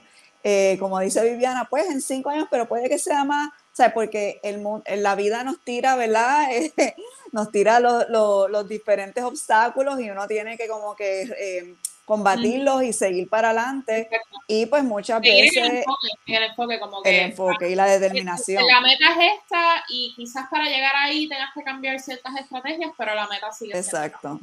eh, 0.51 0.79
como 0.79 0.99
dice 0.99 1.23
Viviana, 1.31 1.67
pues 1.69 1.91
en 1.91 2.01
cinco 2.01 2.31
años, 2.31 2.49
pero 2.51 2.67
puede 2.67 2.89
que 2.89 2.99
sea 2.99 3.23
más, 3.25 3.51
¿sabes? 3.71 3.93
Porque 3.93 4.41
el, 4.43 4.65
la 5.03 5.15
vida 5.15 5.45
nos 5.45 5.61
tira, 5.61 5.95
¿verdad? 5.95 6.49
nos 7.33 7.51
tira 7.51 7.81
los 7.81 8.67
diferentes 8.67 9.23
obstáculos 9.23 10.01
y 10.01 10.09
uno 10.09 10.27
tiene 10.27 10.57
que 10.57 10.67
como 10.67 10.97
que 10.97 11.23
eh, 11.39 11.75
combatirlos 12.07 12.83
y 12.83 12.95
seguir 12.95 13.29
para 13.29 13.51
adelante. 13.51 14.09
Y 14.47 14.65
pues 14.65 14.83
muchas 14.85 15.21
veces... 15.21 15.55
El 15.55 15.77
enfoque, 15.77 16.09
el 16.29 16.43
enfoque, 16.45 16.81
como 16.81 17.03
que, 17.03 17.11
el 17.11 17.31
enfoque 17.31 17.69
y 17.69 17.75
la 17.75 17.85
determinación. 17.85 18.67
La 18.67 18.81
meta 18.81 19.05
es 19.11 19.33
esta 19.43 19.85
y 19.91 20.15
quizás 20.17 20.49
para 20.49 20.65
llegar 20.65 20.97
ahí 20.97 21.29
tengas 21.29 21.53
que 21.53 21.63
cambiar 21.63 22.01
ciertas 22.01 22.35
estrategias, 22.37 22.91
pero 22.97 23.15
la 23.15 23.29
meta 23.29 23.53
sigue 23.53 23.77
Exacto. 23.77 24.41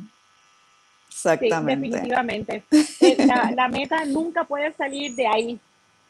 Exactamente. 1.10 1.88
definitivamente. 1.88 2.64
Eh, 3.02 3.26
la, 3.26 3.52
la, 3.56 3.68
meta 3.68 4.06
nunca 4.06 4.44
puede 4.44 4.72
salir 4.74 5.16
de 5.16 5.28
ahí. 5.28 5.60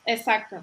Exacto. 0.06 0.58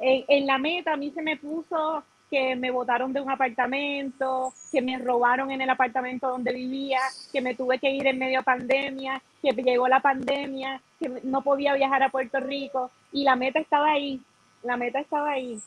En, 0.00 0.24
en 0.28 0.46
la 0.46 0.58
meta 0.58 0.92
a 0.92 0.96
mí 0.96 1.10
se 1.10 1.22
me 1.22 1.36
puso 1.36 2.02
que 2.30 2.56
me 2.56 2.70
botaron 2.70 3.12
de 3.12 3.20
un 3.20 3.30
apartamento, 3.30 4.52
que 4.70 4.82
me 4.82 4.98
robaron 4.98 5.50
en 5.50 5.60
el 5.60 5.70
apartamento 5.70 6.28
donde 6.28 6.52
vivía, 6.52 7.00
que 7.32 7.40
me 7.40 7.54
tuve 7.54 7.78
que 7.78 7.90
ir 7.90 8.06
en 8.06 8.18
medio 8.18 8.42
pandemia, 8.42 9.22
que 9.40 9.52
llegó 9.52 9.88
la 9.88 10.00
pandemia, 10.00 10.80
que 11.00 11.08
no 11.24 11.42
podía 11.42 11.74
viajar 11.74 12.02
a 12.02 12.10
Puerto 12.10 12.38
Rico 12.40 12.90
y 13.12 13.24
la 13.24 13.36
meta 13.36 13.58
estaba 13.58 13.90
ahí, 13.90 14.20
la 14.62 14.76
meta 14.76 15.00
estaba 15.00 15.30
ahí. 15.30 15.60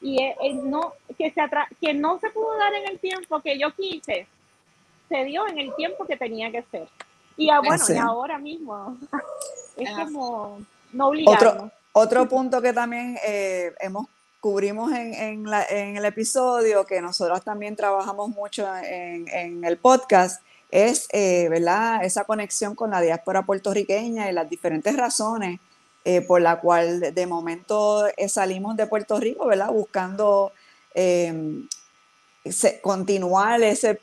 Y 0.00 0.18
no, 0.64 0.92
que, 1.16 1.30
se 1.30 1.40
que 1.80 1.94
no 1.94 2.18
se 2.18 2.30
pudo 2.30 2.56
dar 2.58 2.74
en 2.74 2.88
el 2.88 2.98
tiempo 2.98 3.40
que 3.40 3.58
yo 3.58 3.72
quise, 3.72 4.26
se 5.08 5.24
dio 5.24 5.48
en 5.48 5.58
el 5.58 5.74
tiempo 5.74 6.04
que 6.04 6.16
tenía 6.16 6.50
que 6.50 6.62
ser. 6.62 6.86
Y 7.36 7.48
bueno, 7.48 7.84
y 7.88 7.96
ahora 7.96 8.38
mismo 8.38 8.96
es 9.76 9.90
como 9.90 10.60
no 10.92 11.08
obligarnos. 11.08 11.54
Otro, 11.54 11.70
otro 11.94 12.28
punto 12.28 12.60
que 12.60 12.74
también 12.74 13.18
eh, 13.26 13.72
hemos 13.80 14.06
cubrimos 14.40 14.92
en, 14.92 15.14
en, 15.14 15.96
el 15.96 16.04
episodio, 16.04 16.84
que 16.84 17.00
nosotros 17.00 17.42
también 17.42 17.76
trabajamos 17.76 18.28
mucho 18.28 18.68
en, 18.76 19.26
en 19.28 19.64
el 19.64 19.78
podcast, 19.78 20.42
es 20.70 21.08
eh, 21.12 21.48
¿verdad? 21.48 22.04
esa 22.04 22.24
conexión 22.24 22.74
con 22.74 22.90
la 22.90 23.00
diáspora 23.00 23.46
puertorriqueña 23.46 24.28
y 24.28 24.34
las 24.34 24.50
diferentes 24.50 24.94
razones 24.96 25.60
eh, 26.04 26.20
por 26.20 26.42
la 26.42 26.60
cual 26.60 27.14
de 27.14 27.26
momento 27.26 28.06
eh, 28.18 28.28
salimos 28.28 28.76
de 28.76 28.86
Puerto 28.86 29.18
Rico, 29.18 29.46
¿verdad? 29.46 29.70
buscando 29.70 30.52
em, 30.92 31.66
continuar 32.82 33.62
ese 33.62 33.98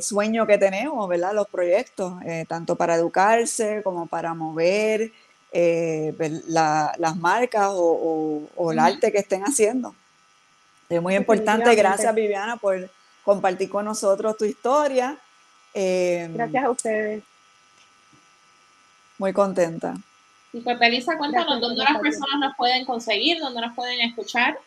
sueño 0.00 0.46
que 0.46 0.56
tenemos, 0.56 1.06
¿verdad? 1.08 1.34
los 1.34 1.48
proyectos, 1.48 2.14
tanto 2.48 2.76
para 2.76 2.94
educarse 2.94 3.82
como 3.82 4.06
para 4.06 4.32
mover 4.32 5.12
eh, 5.52 6.14
las 6.46 7.16
marcas 7.16 7.70
o, 7.72 8.70
el 8.70 8.78
arte 8.78 9.10
que 9.12 9.18
estén 9.18 9.42
haciendo. 9.42 9.94
Es 10.88 11.00
muy 11.00 11.14
importante. 11.14 11.74
Gracias, 11.74 12.14
Viviana, 12.14 12.56
por 12.56 12.90
compartir 13.22 13.68
con 13.68 13.84
nosotros 13.84 14.36
tu 14.36 14.44
historia. 14.44 15.18
Eh, 15.74 16.28
Gracias 16.32 16.64
a 16.64 16.70
ustedes. 16.70 17.22
Muy 19.18 19.32
contenta. 19.32 19.94
Y 20.52 20.60
pues, 20.60 20.78
cuéntanos 21.18 21.60
dónde 21.60 21.82
las 21.82 21.98
personas 21.98 22.38
nos 22.40 22.56
pueden 22.56 22.84
conseguir, 22.86 23.38
dónde 23.38 23.60
nos 23.60 23.74
pueden 23.74 24.00
escuchar. 24.00 24.58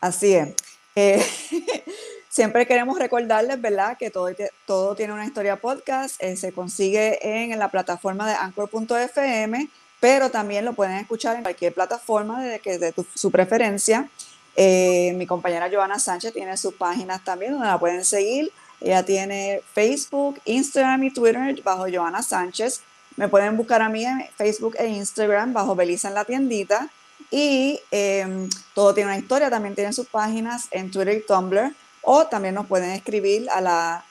Así 0.00 0.34
es. 0.34 0.54
Eh, 0.96 1.22
siempre 2.28 2.66
queremos 2.66 2.98
recordarles, 2.98 3.60
¿verdad?, 3.60 3.98
que 3.98 4.10
todo, 4.10 4.28
todo 4.66 4.94
tiene 4.94 5.12
una 5.12 5.26
historia 5.26 5.56
podcast. 5.56 6.22
se 6.22 6.52
consigue 6.52 7.18
en, 7.22 7.58
la 7.58 7.68
plataforma 7.68 8.28
de 8.28 8.34
anchor.fm 8.34 9.68
pero 10.00 10.30
también 10.30 10.64
lo 10.64 10.74
pueden 10.74 10.96
escuchar 10.96 11.36
en 11.36 11.42
cualquier 11.42 11.72
plataforma 11.72 12.42
de, 12.42 12.60
que, 12.60 12.78
de 12.78 12.92
su 13.14 13.30
preferencia. 13.30 14.08
Eh, 14.56 15.12
mi 15.16 15.26
compañera 15.26 15.68
Joana 15.72 15.98
Sánchez 15.98 16.32
tiene 16.32 16.56
sus 16.56 16.74
páginas 16.74 17.24
también 17.24 17.52
donde 17.52 17.66
la 17.66 17.78
pueden 17.78 18.04
seguir. 18.04 18.52
Ella 18.80 19.02
tiene 19.02 19.62
Facebook, 19.72 20.40
Instagram 20.44 21.04
y 21.04 21.10
Twitter 21.10 21.62
bajo 21.62 21.86
Joana 21.90 22.22
Sánchez. 22.22 22.82
Me 23.16 23.28
pueden 23.28 23.56
buscar 23.56 23.80
a 23.82 23.88
mí 23.88 24.04
en 24.04 24.26
Facebook 24.36 24.76
e 24.78 24.86
Instagram 24.88 25.52
bajo 25.52 25.74
Belisa 25.74 26.08
en 26.08 26.14
la 26.14 26.24
tiendita. 26.24 26.90
Y 27.30 27.80
em, 27.90 28.48
todo 28.74 28.92
tiene 28.94 29.10
una 29.10 29.18
historia, 29.18 29.50
también 29.50 29.74
tienen 29.74 29.92
sus 29.92 30.06
páginas 30.06 30.68
en 30.70 30.90
Twitter 30.90 31.16
y 31.16 31.26
Tumblr. 31.26 31.74
O 32.02 32.26
también 32.26 32.54
nos 32.54 32.66
pueden 32.66 32.90
escribir 32.90 33.48
a 33.50 33.60
la, 33.60 34.04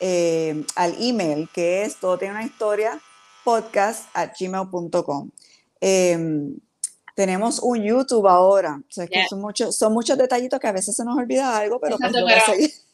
em, 0.00 0.64
al 0.74 0.96
email 0.98 1.48
que 1.52 1.84
es 1.84 1.96
todo 1.96 2.16
tiene 2.16 2.34
una 2.34 2.44
historia 2.44 2.98
podcast 3.44 4.08
at 4.14 4.32
gmail.com. 4.38 5.30
Em, 5.80 6.56
tenemos 7.14 7.60
un 7.60 7.82
YouTube 7.82 8.26
ahora. 8.26 8.82
son, 9.28 9.40
muchos, 9.40 9.76
son 9.76 9.92
muchos 9.92 10.18
detallitos 10.18 10.58
que 10.58 10.66
a 10.66 10.72
veces 10.72 10.96
se 10.96 11.04
nos 11.04 11.16
olvida 11.16 11.56
algo, 11.56 11.78
pero, 11.78 11.96
pues 11.96 12.12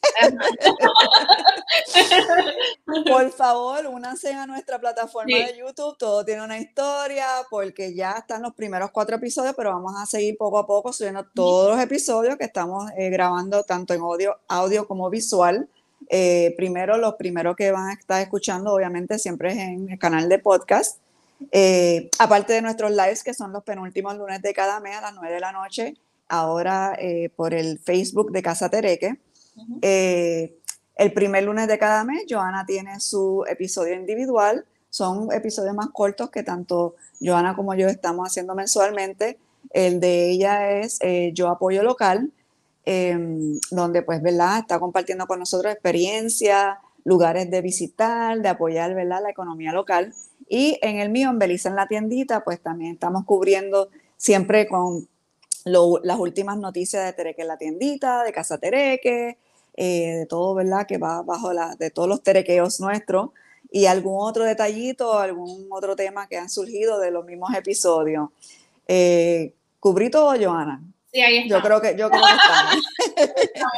Por 3.07 3.31
favor, 3.31 3.87
únanse 3.87 4.33
a 4.33 4.45
nuestra 4.45 4.79
plataforma 4.79 5.35
de 5.35 5.57
YouTube. 5.57 5.97
Todo 5.97 6.23
tiene 6.23 6.43
una 6.43 6.59
historia, 6.59 7.25
porque 7.49 7.95
ya 7.95 8.11
están 8.11 8.43
los 8.43 8.53
primeros 8.53 8.91
cuatro 8.91 9.15
episodios, 9.15 9.55
pero 9.55 9.71
vamos 9.71 9.93
a 9.97 10.05
seguir 10.05 10.37
poco 10.37 10.59
a 10.59 10.67
poco 10.67 10.93
subiendo 10.93 11.25
todos 11.33 11.75
los 11.75 11.83
episodios 11.83 12.37
que 12.37 12.45
estamos 12.45 12.91
eh, 12.97 13.09
grabando, 13.09 13.63
tanto 13.63 13.93
en 13.93 14.01
audio, 14.01 14.39
audio 14.47 14.87
como 14.87 15.09
visual. 15.09 15.67
Eh, 16.09 16.53
primero, 16.57 16.97
los 16.97 17.15
primeros 17.15 17.55
que 17.55 17.71
van 17.71 17.89
a 17.89 17.93
estar 17.93 18.21
escuchando, 18.21 18.73
obviamente, 18.73 19.19
siempre 19.19 19.51
es 19.51 19.57
en 19.57 19.89
el 19.89 19.99
canal 19.99 20.27
de 20.29 20.39
podcast. 20.39 20.99
Eh, 21.51 22.09
aparte 22.19 22.53
de 22.53 22.61
nuestros 22.61 22.91
lives, 22.91 23.23
que 23.23 23.33
son 23.33 23.51
los 23.51 23.63
penúltimos 23.63 24.15
lunes 24.17 24.41
de 24.41 24.53
cada 24.53 24.79
mes 24.79 24.97
a 24.97 25.01
las 25.01 25.13
9 25.15 25.33
de 25.33 25.39
la 25.39 25.51
noche, 25.51 25.95
ahora 26.27 26.95
eh, 26.99 27.29
por 27.35 27.53
el 27.53 27.79
Facebook 27.79 28.31
de 28.31 28.41
Casa 28.41 28.69
Tereque. 28.69 29.19
el 29.81 31.13
primer 31.13 31.43
lunes 31.43 31.67
de 31.67 31.77
cada 31.79 32.03
mes, 32.03 32.25
Joana 32.29 32.65
tiene 32.65 32.99
su 32.99 33.43
episodio 33.49 33.95
individual. 33.95 34.65
Son 34.89 35.31
episodios 35.31 35.73
más 35.73 35.87
cortos 35.93 36.29
que 36.29 36.43
tanto 36.43 36.95
Joana 37.19 37.55
como 37.55 37.73
yo 37.73 37.87
estamos 37.87 38.27
haciendo 38.27 38.53
mensualmente. 38.53 39.39
El 39.71 39.99
de 39.99 40.29
ella 40.29 40.79
es 40.79 40.99
Yo 41.33 41.47
Apoyo 41.47 41.81
Local 41.81 42.31
Em, 42.85 43.59
donde 43.69 44.01
pues, 44.01 44.21
¿verdad? 44.21 44.59
Está 44.59 44.79
compartiendo 44.79 45.27
con 45.27 45.39
nosotros 45.39 45.71
experiencias, 45.71 46.77
lugares 47.03 47.49
de 47.51 47.61
visitar, 47.61 48.41
de 48.41 48.49
apoyar, 48.49 48.95
¿verdad? 48.95 49.21
La 49.21 49.29
economía 49.29 49.71
local. 49.71 50.13
Y 50.49 50.79
en 50.81 50.97
el 50.97 51.09
mío, 51.09 51.29
en 51.29 51.39
Belice 51.39 51.69
en 51.69 51.75
la 51.75 51.87
tiendita, 51.87 52.43
pues 52.43 52.59
también 52.59 52.93
estamos 52.93 53.25
cubriendo 53.25 53.89
siempre 54.17 54.67
con 54.67 55.07
las 55.63 56.17
últimas 56.17 56.57
noticias 56.57 57.05
de 57.05 57.13
Tereque 57.13 57.43
en 57.43 57.47
la 57.47 57.57
tiendita, 57.57 58.23
de 58.23 58.33
Casa 58.33 58.57
Tereque, 58.57 59.37
eh, 59.75 60.15
de 60.17 60.25
todo, 60.25 60.55
¿verdad? 60.55 60.87
Que 60.87 60.97
va 60.97 61.21
bajo 61.21 61.53
la, 61.53 61.75
de 61.75 61.91
todos 61.91 62.09
los 62.09 62.23
terequeos 62.23 62.79
nuestros 62.79 63.29
y 63.71 63.85
algún 63.85 64.17
otro 64.17 64.43
detallito, 64.43 65.17
algún 65.17 65.67
otro 65.69 65.95
tema 65.95 66.27
que 66.27 66.37
han 66.37 66.49
surgido 66.49 66.99
de 66.99 67.11
los 67.11 67.25
mismos 67.25 67.53
episodios. 67.55 68.29
Eh, 68.87 69.53
¿Cubrí 69.79 70.09
todo, 70.09 70.35
Joana? 70.39 70.81
Sí, 71.11 71.21
ahí 71.21 71.37
está. 71.39 71.57
Yo 71.57 71.61
creo 71.61 71.81
que, 71.81 71.97
yo 71.97 72.09
creo 72.09 72.21
que 72.21 72.29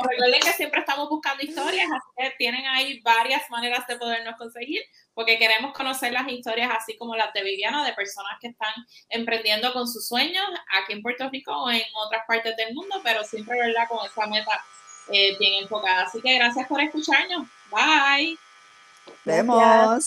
recuerden 0.09 0.41
que 0.43 0.51
siempre 0.53 0.81
estamos 0.81 1.09
buscando 1.09 1.43
historias, 1.43 1.87
así 1.91 2.07
que 2.15 2.35
tienen 2.37 2.65
ahí 2.67 3.01
varias 3.01 3.49
maneras 3.49 3.87
de 3.87 3.97
podernos 3.97 4.35
conseguir. 4.37 4.81
porque 5.15 5.37
queremos 5.37 5.73
conocer 5.73 6.11
las 6.11 6.27
historias 6.27 6.71
así 6.75 6.97
como 6.97 7.15
las 7.15 7.33
de 7.33 7.43
Viviana, 7.43 7.85
de 7.85 7.93
personas 7.93 8.33
que 8.39 8.49
están 8.49 8.73
emprendiendo 9.09 9.73
con 9.73 9.87
sus 9.87 10.07
sueños 10.07 10.45
aquí 10.79 10.93
en 10.93 11.01
Puerto 11.01 11.29
Rico 11.29 11.51
o 11.51 11.71
en 11.71 11.83
otras 12.05 12.23
partes 12.27 12.55
del 12.55 12.73
mundo, 12.73 13.01
pero 13.03 13.23
siempre, 13.23 13.57
¿verdad?, 13.57 13.87
con 13.89 14.05
esa 14.05 14.27
meta 14.27 14.63
eh, 15.09 15.35
bien 15.39 15.63
enfocada. 15.63 16.03
Así 16.03 16.21
que 16.21 16.35
gracias 16.35 16.67
por 16.67 16.81
escucharnos. 16.81 17.47
Bye. 17.71 18.37
Vemos. 19.25 20.03